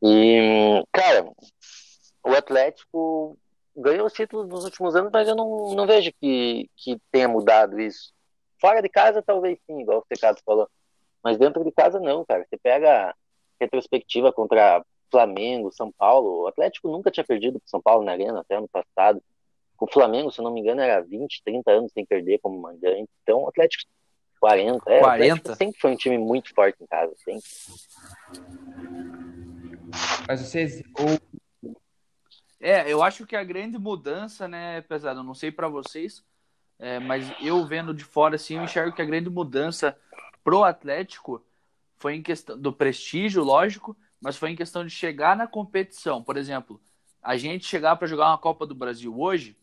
[0.02, 1.26] E, cara,
[2.24, 3.38] o Atlético
[3.76, 7.78] ganhou os títulos nos últimos anos, mas eu não, não vejo que, que tenha mudado
[7.80, 8.12] isso.
[8.60, 10.68] Fora de casa, talvez sim, igual o Secado falou.
[11.22, 12.46] Mas dentro de casa, não, cara.
[12.48, 13.14] Você pega a
[13.60, 16.42] retrospectiva contra Flamengo, São Paulo.
[16.42, 19.22] O Atlético nunca tinha perdido para São Paulo na Arena até ano passado.
[19.78, 23.10] O Flamengo, se eu não me engano, era 20, 30 anos sem perder como mandante.
[23.22, 23.84] Então, o Atlético
[24.40, 24.90] 40.
[24.90, 25.54] É, 40.
[25.56, 27.48] sempre foi um time muito forte em casa, sempre.
[30.28, 30.82] Mas vocês.
[32.64, 36.24] É, eu acho que a grande mudança, né, pesado, eu não sei para vocês,
[36.78, 39.94] é, mas eu vendo de fora assim, eu enxergo que a grande mudança
[40.42, 41.44] pro Atlético
[41.98, 46.22] foi em questão do prestígio, lógico, mas foi em questão de chegar na competição.
[46.22, 46.80] Por exemplo,
[47.22, 49.54] a gente chegar para jogar uma Copa do Brasil hoje,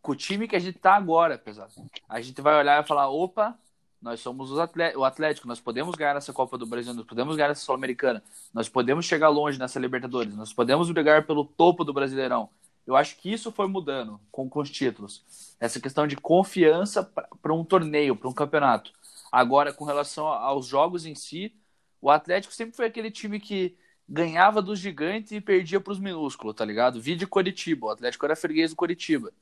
[0.00, 1.74] com o time que a gente tá agora, pesado.
[2.08, 3.58] A gente vai olhar e falar, opa,
[4.04, 7.64] nós somos o Atlético, nós podemos ganhar essa Copa do Brasil, nós podemos ganhar essa
[7.64, 12.50] Sul-Americana, nós podemos chegar longe nessa Libertadores, nós podemos brigar pelo topo do Brasileirão.
[12.86, 15.56] Eu acho que isso foi mudando com, com os títulos.
[15.58, 17.02] Essa questão de confiança
[17.40, 18.92] para um torneio, para um campeonato.
[19.32, 21.54] Agora, com relação aos jogos em si,
[21.98, 23.74] o Atlético sempre foi aquele time que
[24.06, 27.00] ganhava dos gigantes e perdia para os minúsculos, tá ligado?
[27.00, 29.32] Vídeo Coritiba, o Atlético era freguês do Coritiba.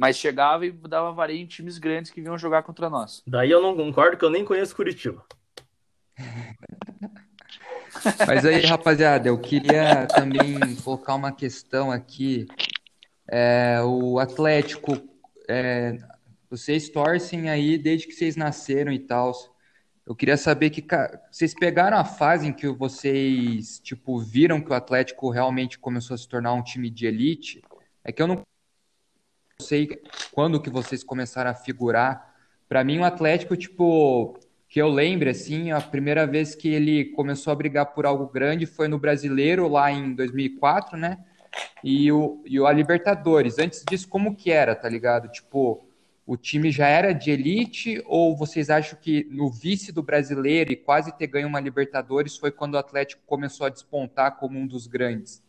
[0.00, 3.22] Mas chegava e dava vareio em times grandes que vinham jogar contra nós.
[3.26, 5.22] Daí eu não concordo que eu nem conheço Curitiba.
[8.26, 12.46] Mas aí, rapaziada, eu queria também colocar uma questão aqui.
[13.30, 14.96] É, o Atlético,
[15.46, 15.98] é,
[16.48, 19.32] vocês torcem aí desde que vocês nasceram e tal.
[20.06, 20.82] Eu queria saber que
[21.30, 26.18] vocês pegaram a fase em que vocês tipo viram que o Atlético realmente começou a
[26.18, 27.60] se tornar um time de elite.
[28.02, 28.42] É que eu não
[29.60, 30.02] sei
[30.32, 32.34] quando que vocês começaram a figurar.
[32.68, 34.36] Para mim, o Atlético, tipo,
[34.68, 38.66] que eu lembro, assim, a primeira vez que ele começou a brigar por algo grande
[38.66, 41.18] foi no Brasileiro, lá em 2004, né?
[41.82, 43.58] E o, e a Libertadores.
[43.58, 45.28] Antes disso, como que era, tá ligado?
[45.28, 45.84] Tipo,
[46.30, 50.76] o time já era de elite ou vocês acham que no vice do Brasileiro e
[50.76, 54.86] quase ter ganho uma Libertadores foi quando o Atlético começou a despontar como um dos
[54.86, 55.42] grandes?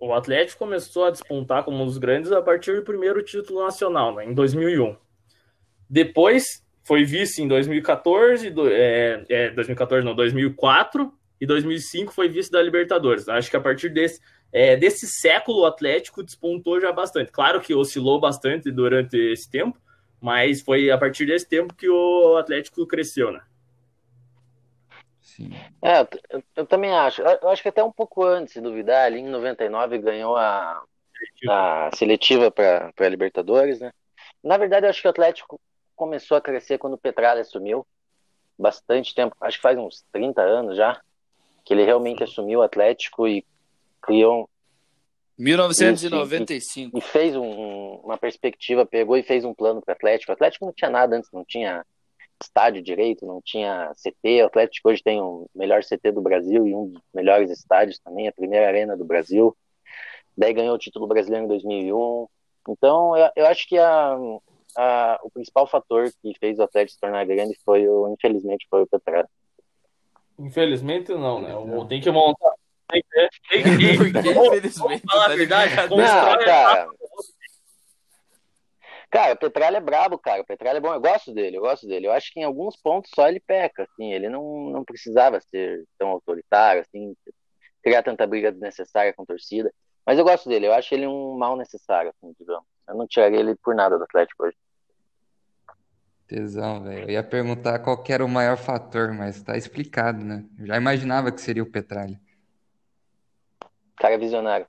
[0.00, 4.14] O Atlético começou a despontar como um dos grandes a partir do primeiro título nacional,
[4.14, 4.96] né, em 2001.
[5.88, 12.50] Depois foi vice em 2014, do, é, é, 2014 não, 2004 e 2005 foi vice
[12.50, 13.28] da Libertadores.
[13.28, 14.20] Acho que a partir desse,
[14.50, 17.30] é, desse século o Atlético despontou já bastante.
[17.30, 19.78] Claro que oscilou bastante durante esse tempo,
[20.18, 23.42] mas foi a partir desse tempo que o Atlético cresceu, né?
[25.40, 25.50] Sim.
[25.80, 27.22] É, eu, eu, também acho.
[27.22, 30.82] Eu acho que até um pouco antes, se duvidar, ali em 99 ganhou a,
[31.48, 33.90] a seletiva para a Libertadores, né?
[34.44, 35.58] Na verdade, eu acho que o Atlético
[35.96, 37.86] começou a crescer quando o Petralha assumiu.
[38.58, 41.00] Bastante tempo, acho que faz uns 30 anos já,
[41.64, 43.42] que ele realmente assumiu o Atlético e
[44.02, 44.48] criou.
[45.38, 46.94] 1995.
[46.94, 50.30] E, e fez um, uma perspectiva, pegou e fez um plano para o Atlético.
[50.30, 51.86] O Atlético não tinha nada antes, não tinha
[52.42, 54.42] estádio direito, não tinha CT.
[54.42, 58.28] O Atlético hoje tem o melhor CT do Brasil e um dos melhores estádios também,
[58.28, 59.56] a primeira arena do Brasil.
[60.36, 62.26] Daí ganhou o título brasileiro em 2001.
[62.68, 64.16] Então, eu, eu acho que a,
[64.76, 68.82] a, o principal fator que fez o Atlético se tornar grande foi, o, infelizmente, foi
[68.82, 69.28] o Petróleo.
[70.38, 71.52] Infelizmente não, né?
[71.88, 72.52] Tem que montar.
[72.90, 74.70] Tem que, tem que,
[75.06, 75.96] falar a tá verdade, não,
[76.44, 76.88] cara,
[79.10, 80.42] Cara, o Petralha é brabo, cara.
[80.42, 80.94] O Petralha é bom.
[80.94, 82.06] Eu gosto dele, eu gosto dele.
[82.06, 84.12] Eu acho que em alguns pontos só ele peca, assim.
[84.12, 87.16] Ele não, não precisava ser tão autoritário, assim,
[87.82, 89.72] criar tanta briga desnecessária com torcida.
[90.06, 90.68] Mas eu gosto dele.
[90.68, 92.64] Eu acho ele um mal necessário, assim, digamos.
[92.88, 94.56] Eu não tiraria ele por nada do Atlético hoje.
[96.28, 97.02] Tesão, velho.
[97.02, 100.44] Eu ia perguntar qual era o maior fator, mas tá explicado, né?
[100.56, 102.20] Eu já imaginava que seria o Petralha.
[103.96, 104.66] Cara visionário.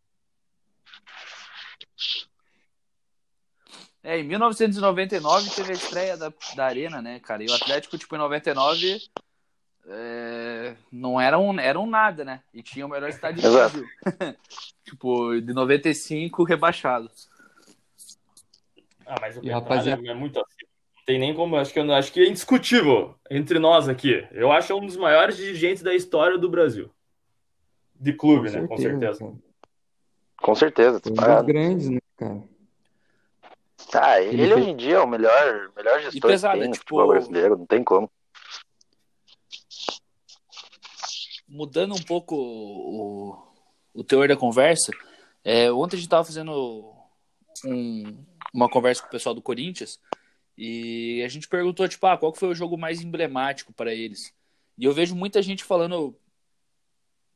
[4.03, 7.43] É, em 1999 teve a estreia da, da Arena, né, cara?
[7.43, 8.99] E o Atlético, tipo, em 99
[9.87, 12.41] é, não era um, era um nada, né?
[12.53, 13.85] E tinha o melhor estádio do Brasil.
[14.83, 17.09] tipo, de 95 rebaixado.
[19.05, 20.07] Ah, mas o rapaziada...
[20.07, 20.65] é muito assim.
[20.95, 24.25] Não tem nem como, acho que, acho que é indiscutível entre nós aqui.
[24.31, 26.89] Eu acho um dos maiores dirigentes da história do Brasil.
[27.99, 28.67] De clube, com né?
[28.67, 29.19] Certeza, com certeza.
[29.19, 29.33] Cara.
[30.41, 31.01] Com certeza.
[31.05, 32.50] Um dos grandes, né, cara?
[33.93, 36.73] Ah, ele, ele hoje em dia é o melhor, melhor gestor pesado, que tem no
[36.73, 36.85] tipo...
[36.85, 38.09] futebol brasileiro, não tem como.
[41.51, 43.37] mudando um pouco o,
[43.93, 44.91] o teor da conversa,
[45.43, 46.95] é, ontem a gente estava fazendo
[47.65, 49.99] um, uma conversa com o pessoal do Corinthians
[50.57, 54.33] e a gente perguntou, tipo, ah, qual foi o jogo mais emblemático para eles?
[54.77, 56.17] E eu vejo muita gente falando,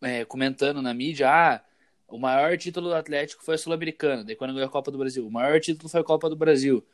[0.02, 1.62] é, comentando na mídia, ah,
[2.08, 5.26] o maior título do Atlético foi a Sul-Americana, daí quando ganhou a Copa do Brasil.
[5.28, 6.86] O maior título foi a Copa do Brasil.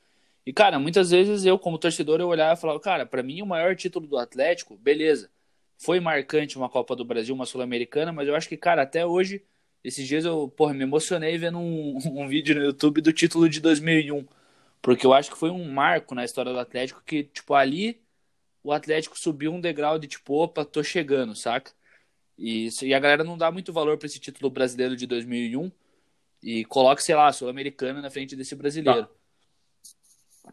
[0.45, 3.45] E, cara, muitas vezes eu, como torcedor, eu olhava e falava, cara, para mim o
[3.45, 5.30] maior título do Atlético, beleza,
[5.78, 9.43] foi marcante uma Copa do Brasil, uma Sul-Americana, mas eu acho que, cara, até hoje,
[9.84, 13.59] esses dias eu, porra, me emocionei vendo um, um vídeo no YouTube do título de
[13.59, 14.26] 2001,
[14.82, 18.01] porque eu acho que foi um marco na história do Atlético que, tipo, ali
[18.64, 21.72] o Atlético subiu um degrau de tipo, opa, tô chegando, saca?
[22.38, 25.72] E, e a galera não dá muito valor para esse título brasileiro de 2001
[26.44, 29.06] e coloca, sei lá, a Sul-Americana na frente desse brasileiro.
[29.06, 29.22] Tá.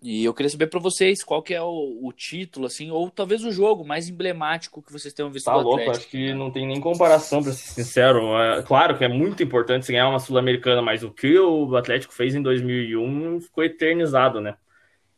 [0.03, 3.43] E eu queria saber para vocês qual que é o, o, título, assim, ou talvez
[3.43, 5.97] o jogo mais emblemático que vocês tenham visto tá do louco, Atlético.
[5.97, 8.37] acho que não tem nem comparação, para ser sincero.
[8.39, 12.12] É, claro que é muito importante se ganhar uma Sul-Americana, mas o que o Atlético
[12.12, 14.57] fez em 2001 ficou eternizado, né?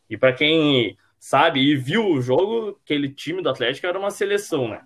[0.08, 4.68] E para quem sabe e viu o jogo, aquele time do Atlético era uma seleção,
[4.68, 4.80] né?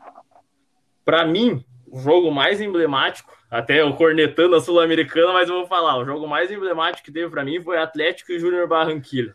[1.05, 5.96] Para mim, o jogo mais emblemático, até eu cornetando a Sul-Americana, mas eu vou falar,
[5.98, 9.34] o jogo mais emblemático que teve para mim foi Atlético e Júnior Barranquilla.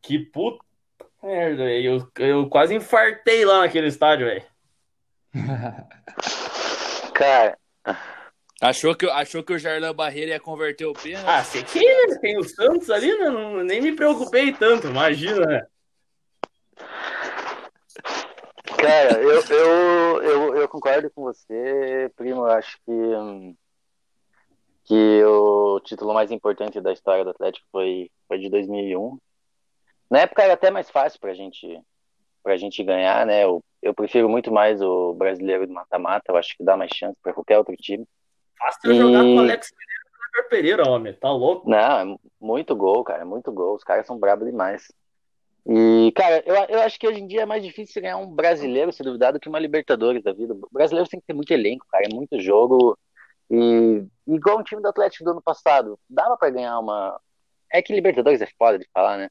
[0.00, 0.64] Que puta
[1.22, 4.44] merda, eu, eu quase infartei lá naquele estádio, velho.
[7.12, 7.58] Cara.
[8.60, 11.28] Achou que, achou que o Jardim Barreira ia converter o pênalti?
[11.28, 13.28] Ah, sei que tem o Santos ali, né?
[13.28, 15.66] Não, nem me preocupei tanto, imagina, né?
[18.86, 22.42] Cara, eu, eu, eu, eu, concordo com você, primo.
[22.42, 23.56] Eu acho que,
[24.84, 29.18] que o título mais importante da história do Atlético foi, foi de 2001.
[30.08, 31.80] Na época era até mais fácil pra gente,
[32.44, 33.42] pra gente ganhar, né?
[33.42, 36.30] Eu, eu prefiro muito mais o brasileiro do mata-mata.
[36.30, 38.06] Eu acho que dá mais chance para qualquer outro time.
[38.56, 38.96] Fácil e...
[38.96, 40.06] jogar com o Alex Pereira
[40.38, 41.12] o Pereira, homem.
[41.14, 41.68] Tá louco?
[41.68, 43.22] Não, é muito gol, cara.
[43.22, 43.74] É muito gol.
[43.74, 44.86] Os caras são bravos demais.
[45.68, 48.92] E, cara, eu, eu acho que hoje em dia é mais difícil ganhar um brasileiro,
[48.92, 50.54] se duvidar, do que uma Libertadores da vida.
[50.54, 52.96] O brasileiro tem que ter muito elenco, cara, é muito jogo.
[53.50, 57.20] E igual um time do Atlético do ano passado, dava para ganhar uma.
[57.72, 59.28] É que Libertadores é foda de falar, né?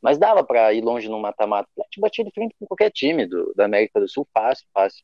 [0.00, 1.68] Mas dava para ir longe no mata-mata.
[1.74, 5.02] O Atlético batia de frente com qualquer time do, da América do Sul, fácil, fácil.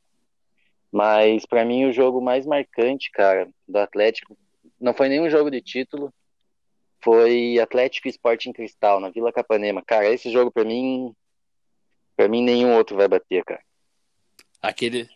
[0.93, 4.37] Mas para mim o jogo mais marcante, cara, do Atlético
[4.78, 6.12] não foi nenhum jogo de título,
[7.05, 9.83] foi Atlético Esporte em Cristal, na Vila Capanema.
[9.87, 11.15] Cara, esse jogo para mim,
[12.17, 13.61] para mim nenhum outro vai bater, cara.
[14.63, 15.09] Aquele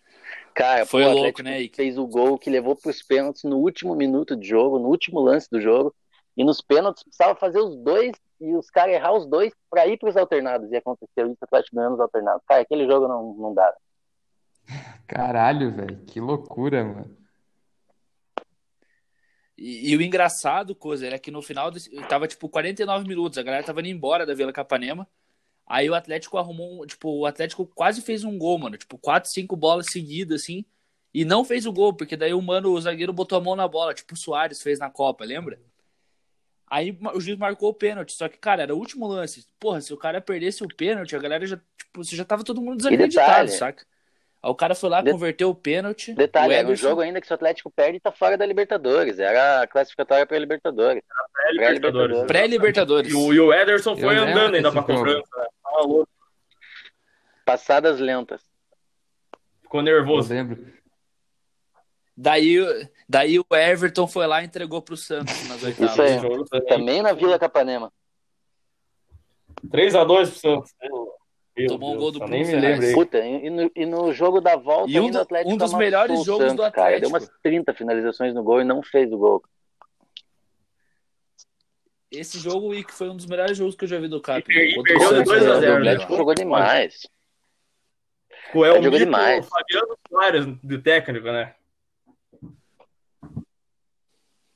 [0.59, 1.68] Cara, foi pô, louco, né?
[1.72, 5.20] Fez o gol que levou para os pênaltis no último minuto de jogo, no último
[5.20, 5.95] lance do jogo.
[6.36, 9.97] E nos pênaltis precisava fazer os dois e os caras errar os dois para ir
[9.97, 10.68] para os alternados.
[10.72, 12.43] E aconteceu isso, o Atlético ganhando os alternados.
[12.45, 13.72] Cara, aquele jogo não, não dá.
[15.07, 17.16] Caralho, velho, que loucura, mano.
[19.59, 23.42] E, e, o engraçado, coisa, era que no final desse, tava tipo 49 minutos, a
[23.42, 25.06] galera tava indo embora da Vila Capanema.
[25.66, 29.56] Aí o Atlético arrumou, tipo, o Atlético quase fez um gol, mano, tipo, quatro, cinco
[29.56, 30.64] bolas seguidas assim,
[31.12, 33.66] e não fez o gol, porque daí o mano, o zagueiro botou a mão na
[33.66, 35.61] bola, tipo o Soares fez na Copa, lembra?
[36.70, 39.46] Aí o juiz marcou o pênalti, só que, cara, era o último lance.
[39.59, 42.76] Porra, se o cara perdesse o pênalti, a galera já, tipo, já tava todo mundo
[42.76, 43.84] desacreditado, saca?
[44.43, 45.11] Aí o cara foi lá, De...
[45.11, 46.14] converteu o pênalti.
[46.14, 46.66] Detalhe, o Ederson...
[46.66, 49.18] era um jogo ainda que se o Atlético perde tá fora da Libertadores.
[49.18, 51.03] Era a classificatória para Libertadores.
[51.32, 52.22] Pré-Libertadores.
[52.24, 53.12] Pré-Libertadores.
[53.12, 55.28] E, e, o Ederson foi Eu andando ainda pra cobrança.
[55.36, 56.05] Né?
[57.45, 58.43] Passadas lentas.
[59.62, 60.32] Ficou nervoso.
[60.32, 60.78] Eu lembro.
[62.16, 62.59] Daí,
[63.09, 65.93] daí o Everton foi lá e entregou pro Santos nas oitavas.
[65.93, 66.66] Isso aí.
[66.66, 67.93] Também na Vila Capanema.
[69.66, 70.74] 3x2 pro Santos.
[71.66, 72.92] Tomou um gol do Nem me lembro.
[72.92, 76.24] Puta, e no, e no, jogo da volta, e um, do, Atlético um dos melhores
[76.24, 76.90] jogos Santos, do Atlético.
[76.90, 77.00] Cara.
[77.00, 79.42] Deu umas 30 finalizações no gol e não fez o gol.
[82.11, 84.44] Esse jogo que foi um dos melhores jogos que eu já vi do Cap.
[84.48, 85.72] E, e perdeu 2x0.
[85.72, 87.06] O Atlético jogou demais.
[88.54, 89.46] O El jogou demais.
[89.46, 91.54] O Fabiano Soares, do técnico, né?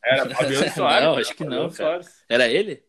[0.03, 1.05] Era Fabiano Soares.
[1.05, 2.01] Não, acho que não, cara.
[2.29, 2.83] Era ele?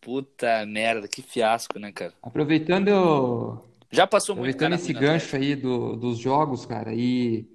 [0.00, 2.12] Puta merda, que fiasco, né, cara?
[2.22, 3.62] Aproveitando.
[3.90, 7.46] Já passou muito Aproveitando esse gancho aí do, dos jogos, cara, e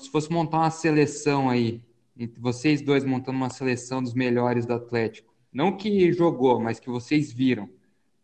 [0.00, 1.80] se fosse montar uma seleção aí,
[2.16, 6.90] entre vocês dois montando uma seleção dos melhores do Atlético, não que jogou, mas que
[6.90, 7.68] vocês viram,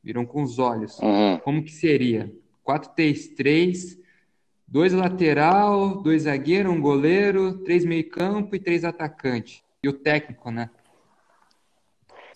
[0.02, 1.38] viram com os olhos, uhum.
[1.38, 2.32] como que seria?
[2.66, 3.98] 4-3-3,
[4.66, 9.62] dois lateral, dois zagueiro, um goleiro, três meio campo e três atacantes.
[9.82, 10.70] E o técnico, né?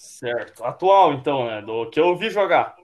[0.06, 0.64] Certo.
[0.64, 1.60] Atual, então, né?
[1.60, 2.76] Do que eu vi jogar.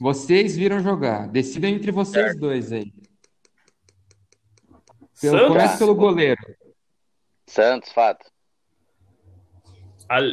[0.00, 1.28] Vocês viram jogar.
[1.28, 2.40] Decidam entre vocês certo.
[2.40, 2.92] dois aí.
[5.20, 5.48] Pelo, Santos?
[5.48, 6.40] começa pelo goleiro.
[7.46, 8.30] Santos, fato.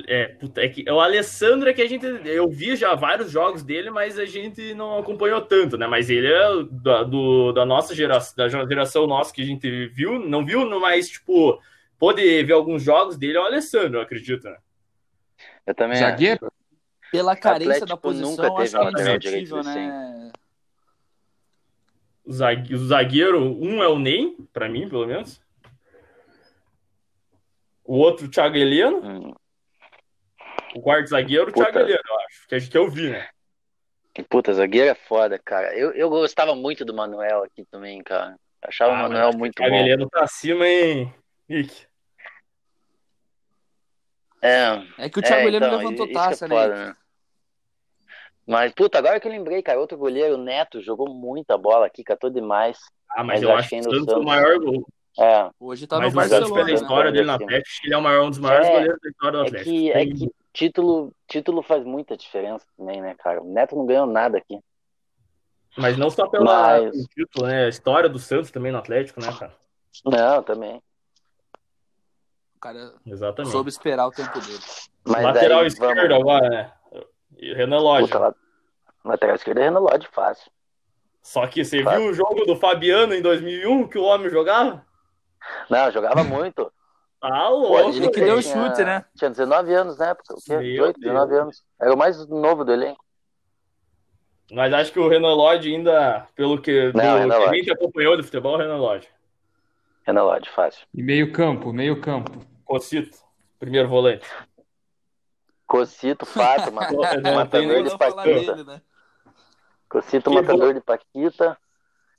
[0.07, 2.05] É, puta, é que é o Alessandro é que a gente.
[2.25, 5.87] Eu vi já vários jogos dele, mas a gente não acompanhou tanto, né?
[5.87, 10.19] Mas ele é da, do, da nossa geração, da geração nossa que a gente viu,
[10.19, 11.61] não viu, mas, tipo,
[11.97, 14.57] pôde ver alguns jogos dele, é o Alessandro, eu acredito, né?
[15.69, 16.09] Eu também acho.
[16.11, 16.51] Zagueiro?
[17.11, 20.31] Pela carência da Atlético posição, nunca teve acho que é indiscutível, direito né?
[22.25, 25.39] O zague- o zagueiro, um é o Ney, pra mim, pelo menos.
[27.83, 28.97] O outro, o Thiago Heleno.
[29.03, 29.33] Hum.
[30.75, 31.71] O quarto zagueiro, o Puta.
[31.71, 32.47] Thiago Heleno, eu acho.
[32.47, 33.27] Que acho que eu vi, né?
[34.27, 35.75] Puta, zagueiro é foda, cara.
[35.77, 38.35] Eu, eu gostava muito do Manuel aqui também, cara.
[38.61, 39.81] Achava Ah, o Manuel acho muito O Thiago bom.
[39.81, 41.13] Heleno tá acima, hein,
[41.47, 41.87] Nick?
[44.41, 46.85] É, É que o Thiago é, Heleno então, levantou isso taça, é foda, né?
[46.85, 46.95] né?
[48.47, 52.03] Mas, puta, agora que eu lembrei, cara, outro goleiro, o Neto, jogou muita bola aqui,
[52.03, 52.79] catou demais.
[53.11, 54.87] Ah, mas, Mas eu acho que o Santos é o maior gol.
[55.19, 56.73] É, Hoje tá mas no o Santos, Barcelona, pela né?
[56.73, 57.43] história dele no Assim.
[57.43, 59.43] Atlético, acho que ele é o maior, um dos maiores É, goleiros da história do
[59.43, 59.69] é Atlético.
[59.71, 63.41] que, é que título, título faz muita diferença também, né, cara?
[63.41, 64.59] O Neto não ganhou nada aqui.
[65.77, 66.43] Mas não só pela
[66.79, 67.65] Mas- título, né?
[67.65, 69.53] A história do Santos também no Atlético, né, cara?
[70.05, 70.81] Não, também.
[72.59, 73.51] O cara Exatamente.
[73.53, 74.59] soube esperar o tempo dele.
[75.07, 76.13] Mas Lateral aí, esquerdo vamos...
[76.21, 76.73] agora, né?
[77.37, 78.07] E Renan Lodge.
[78.07, 78.35] Puta, la-
[79.05, 80.51] lateral esquerdo é Renan Lodge, fácil.
[81.23, 82.01] Só que você Fácil.
[82.01, 84.85] viu o jogo do Fabiano em 2001 que o homem jogava?
[85.69, 86.69] Não, jogava muito.
[87.21, 87.91] Ah, louco.
[87.91, 89.05] ele que deu o tinha- chute, né?
[89.15, 90.49] Tinha 19 anos na época, o quê?
[90.57, 91.41] Meu 18, 19 Deus.
[91.41, 91.63] anos.
[91.81, 93.01] Era o mais novo do elenco.
[94.51, 97.71] Mas acho que o Renan Lodge ainda, pelo que, Não, do Renan que a gente
[97.71, 99.07] acompanhou do futebol, Renan Lodge.
[100.05, 100.85] Renan Lodge, fácil.
[100.93, 102.43] E meio campo, meio campo.
[102.69, 103.17] Cocito,
[103.57, 104.27] primeiro volante.
[105.65, 108.23] Cocito, Não, tem matador de Paquita.
[108.23, 108.81] dele, né?
[109.89, 111.57] Cocito, Que matador de Paquita.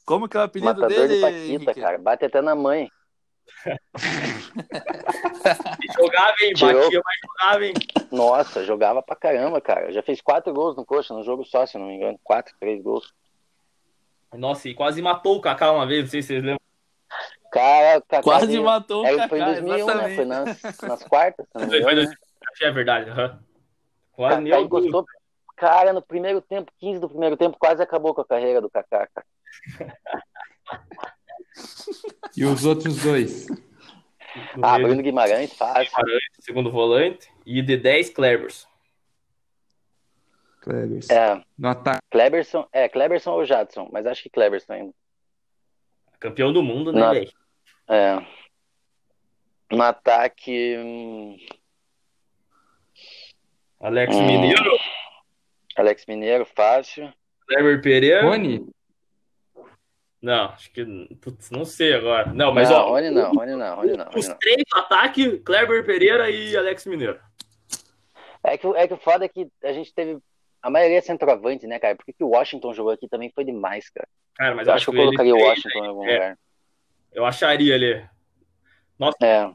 [0.05, 1.81] Como que é o apelido Matador dele, de Paquita, Henrique?
[1.81, 1.99] cara.
[1.99, 2.91] Bate até na mãe.
[5.81, 6.53] E jogava, hein?
[6.55, 6.83] Tirou.
[6.83, 7.75] Batia, mas jogava, hein?
[8.11, 9.93] Nossa, jogava pra caramba, cara.
[9.93, 12.19] Já fez quatro gols no Coxa, no jogo só, se não me engano.
[12.25, 13.13] Quatro, três gols.
[14.35, 16.61] Nossa, e quase matou o Kaká uma vez, não sei se vocês lembram.
[17.51, 20.15] Cara, o Quase matou o Era, Kaká, foi em 2001, né?
[20.15, 22.13] Foi nas, nas quartas, me Foi né?
[22.63, 23.11] É verdade.
[23.11, 23.43] aham.
[24.13, 25.05] O Quase encostou.
[25.57, 29.09] Cara, no primeiro tempo, 15 do primeiro tempo, quase acabou com a carreira do Kaká.
[32.37, 33.47] E os outros dois?
[33.47, 35.85] Do Ah, Bruno Guimarães, fácil.
[35.91, 37.31] Guimarães, segundo volante.
[37.45, 38.69] E de 10, Clebers.
[40.61, 41.11] Klebers.
[41.11, 42.01] É, No ataque.
[42.11, 44.95] Kleberson, é, Kleberson ou Jadson, mas acho que Kleberson ainda.
[46.21, 47.33] Campeão do mundo, né, velho?
[47.89, 48.25] É.
[49.73, 50.77] No ataque.
[50.79, 51.37] hum,
[53.81, 54.27] Alex Hum.
[54.27, 54.79] Mineiro,
[55.77, 57.11] Alex Mineiro, fácil.
[57.49, 58.23] Kleber Pereira.
[58.23, 58.67] Rony?
[60.21, 60.85] Não, acho que.
[61.23, 62.31] Putz, não sei agora.
[62.35, 62.89] Não, mas não, ó.
[62.91, 64.37] Rony não, Rony não, Rony não, Rony Os não.
[64.39, 67.19] três ataque, Kleber Pereira e Alex Mineiro.
[68.45, 70.19] É que, é que o foda é que a gente teve.
[70.63, 71.97] A maioria é centroavante, né, cara?
[71.97, 74.09] Porque que o Washington jogou aqui também foi demais, cara.
[74.35, 76.13] Cara, mas eu acho que eu colocaria o Washington em algum é.
[76.13, 76.39] lugar.
[77.13, 78.05] Eu acharia ali.
[79.23, 79.51] É.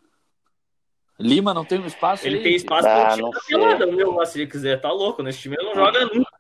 [1.20, 2.44] Lima não tem um espaço Ele aí?
[2.44, 3.58] tem espaço Ah, pra time não da sei.
[3.58, 5.24] pelada, meu, se ele quiser, tá louco.
[5.24, 6.32] Nesse time ele não joga nunca.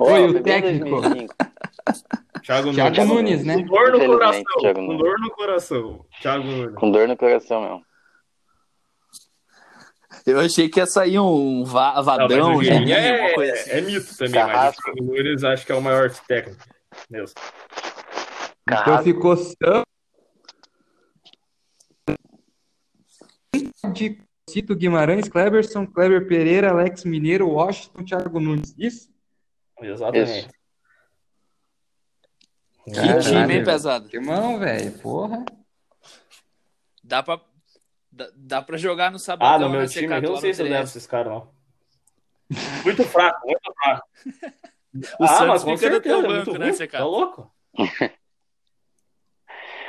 [0.00, 1.00] O foi bem técnico.
[1.00, 1.34] 2005.
[2.42, 3.54] Thiago, Thiago Nunes, né?
[3.56, 4.42] Com dor no coração.
[4.74, 4.98] Com Nunes.
[4.98, 6.06] dor no coração.
[6.20, 6.74] Thiago Nunes.
[6.74, 7.87] Com dor no coração mesmo.
[10.28, 13.70] Eu achei que ia sair um va Não, vadão, o Geninho, é, coisa assim.
[13.70, 14.82] é mito também, mas o Carrasco.
[14.82, 16.62] Thiago Nunes acho que é o maior técnico.
[17.10, 17.34] Mesmo.
[18.62, 19.04] Então Carrasco.
[19.04, 19.82] ficou Sam
[23.94, 24.20] de
[24.50, 28.74] Cito Guimarães, Kleberson, Kleber Pereira, Alex Mineiro, Washington, Thiago Nunes.
[28.78, 29.10] Isso?
[29.80, 30.48] Exatamente.
[32.84, 34.08] Que Caralho, time, hein, pesado?
[34.12, 35.44] Irmão, velho, porra.
[37.02, 37.40] Dá pra,
[38.18, 40.52] dá, dá pra jogar no sabadão, Ah, no meu né, time, CK, eu não sei
[40.52, 40.90] se eu levo 13.
[40.90, 41.50] esses caras, não.
[42.84, 44.08] Muito fraco, muito fraco.
[45.20, 46.86] O ah, Santos mas com teu certeza, banco, muito né, ruim.
[46.88, 47.52] Tá louco?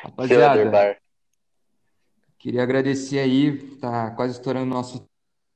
[0.03, 0.99] Rapaziada,
[2.37, 5.07] queria agradecer aí, tá quase estourando o nosso.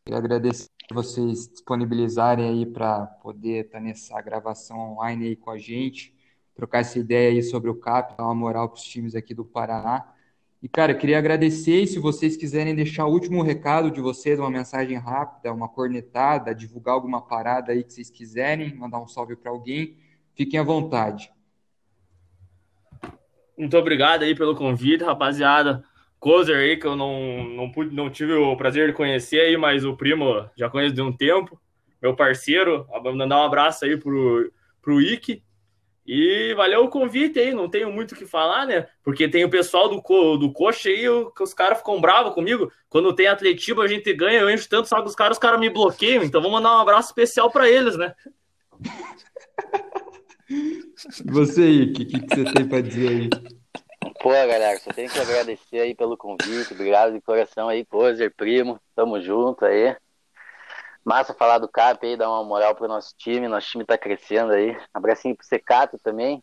[0.06, 6.16] Queria agradecer vocês disponibilizarem aí para poder estar nessa gravação online aí com a gente,
[6.56, 9.46] trocar essa ideia aí sobre o CAP, dar uma moral para os times aqui do
[9.46, 10.14] Paraná.
[10.64, 14.50] E, cara, queria agradecer e se vocês quiserem deixar o último recado de vocês, uma
[14.50, 19.52] mensagem rápida, uma cornetada, divulgar alguma parada aí que vocês quiserem, mandar um salve para
[19.52, 19.98] alguém,
[20.34, 21.30] fiquem à vontade.
[23.58, 25.84] Muito obrigado aí pelo convite, rapaziada.
[26.18, 29.84] Cozer aí, que eu não, não, pude, não tive o prazer de conhecer aí, mas
[29.84, 31.60] o primo já conheço de um tempo.
[32.02, 34.50] Meu parceiro, mandar um abraço aí pro,
[34.82, 35.44] pro Ike.
[36.06, 38.88] E valeu o convite aí, não tenho muito o que falar, né?
[39.04, 42.72] Porque tem o pessoal do, co do Coxa aí, que os caras ficam bravos comigo.
[42.90, 45.70] Quando tem Atletiba, a gente ganha, eu encho tanto sabe dos caras, os caras me
[45.70, 46.24] bloqueiam.
[46.24, 48.14] Então vou mandar um abraço especial para eles, né?
[51.26, 53.30] Você aí, o que, que, que, você tem para dizer aí?
[54.22, 56.74] Pô, galera, só tenho que agradecer aí pelo convite.
[56.74, 58.80] Obrigado de coração aí, Cozer, primo.
[58.96, 59.96] Tamo junto aí.
[61.06, 63.48] Massa falar do CAP aí, dar uma moral pro nosso time.
[63.48, 64.78] Nosso time tá crescendo aí.
[64.94, 66.42] Abracinho pro Secato também.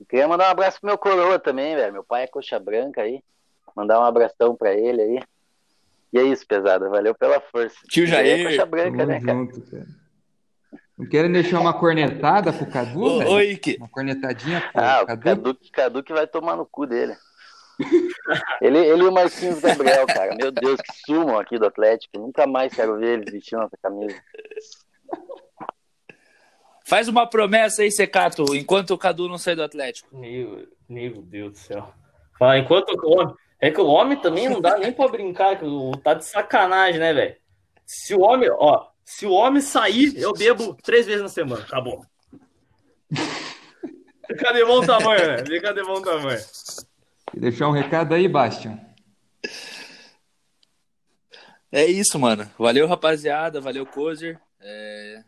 [0.00, 1.92] E queria mandar um abraço pro meu coroa também, velho.
[1.92, 3.20] Meu pai é coxa branca aí.
[3.74, 5.22] Mandar um abração pra ele aí.
[6.12, 6.88] E é isso, pesada.
[6.88, 7.76] Valeu pela força.
[7.88, 8.40] Tio Jair.
[8.40, 9.38] É coxa branca, Tamo né, cara?
[9.38, 9.86] junto, cara.
[10.96, 13.30] Não querem deixar uma cornetada pro Cadu, Ô, velho?
[13.30, 13.76] ô, Ike.
[13.78, 15.22] Uma cornetadinha pro Ah, o Cadu?
[15.22, 17.14] Cadu, Cadu que vai tomar no cu dele.
[18.60, 20.34] Ele, ele e o Marquinhos Gabriel, cara.
[20.34, 22.18] Meu Deus, que sumam aqui do Atlético.
[22.18, 24.18] Nunca mais quero ver eles vestindo essa camisa.
[26.86, 30.16] Faz uma promessa aí, Secato, enquanto o Cadu não sair do Atlético.
[30.16, 31.92] Meu, meu Deus do céu.
[32.38, 33.34] Fala, enquanto o homem.
[33.58, 37.00] É que o homem também não dá nem pra brincar, que o- tá de sacanagem,
[37.00, 37.36] né, velho?
[37.86, 41.62] Se o homem, ó, se o homem sair, eu bebo três vezes na semana.
[41.62, 42.04] Acabou.
[44.26, 45.38] Fica de bom tamanho, né?
[45.38, 46.38] Fica de bom tamanho.
[47.36, 48.80] Quer deixar um recado aí, Bastian?
[51.70, 52.50] É isso, mano.
[52.58, 53.60] Valeu, rapaziada.
[53.60, 54.40] Valeu, Kozer.
[54.58, 55.22] É,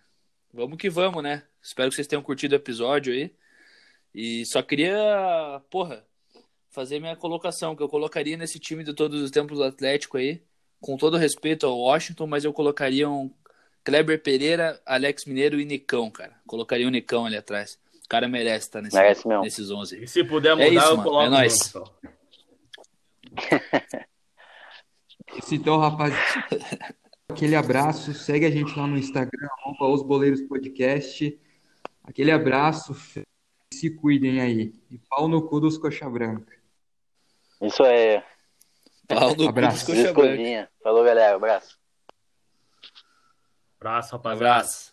[0.51, 1.43] Vamos que vamos, né?
[1.63, 3.31] Espero que vocês tenham curtido o episódio aí.
[4.15, 6.03] E só queria, porra,
[6.71, 10.43] fazer minha colocação, que eu colocaria nesse time de todos os tempos do Atlético aí,
[10.81, 13.31] com todo respeito ao Washington, mas eu colocaria um
[13.85, 16.41] Kleber Pereira, Alex Mineiro e Nicão, cara.
[16.47, 17.79] Colocaria o Nicão ali atrás.
[18.09, 19.43] O cara merece estar nesse, Merece mesmo.
[19.43, 20.03] nesses 11.
[20.03, 21.03] E se puder mudar, É isso, eu mano.
[21.11, 21.55] coloco É nóis.
[25.37, 26.25] Isso então, rapaziada.
[27.29, 28.15] Aquele abraço.
[28.15, 29.47] Segue a gente lá no Instagram,
[29.79, 31.39] os Boleiros Podcast.
[32.03, 32.97] Aquele abraço.
[33.75, 34.75] Se cuidem aí.
[34.91, 36.57] E pau no cu dos coxa branca.
[37.61, 38.25] Isso é.
[39.07, 39.85] Pau no cu Abraço.
[39.85, 40.71] dos coxa branca.
[40.83, 41.37] Falou, galera.
[41.37, 41.79] Abraço.
[43.79, 44.51] Abraço, rapaziada.
[44.55, 44.88] Abraço.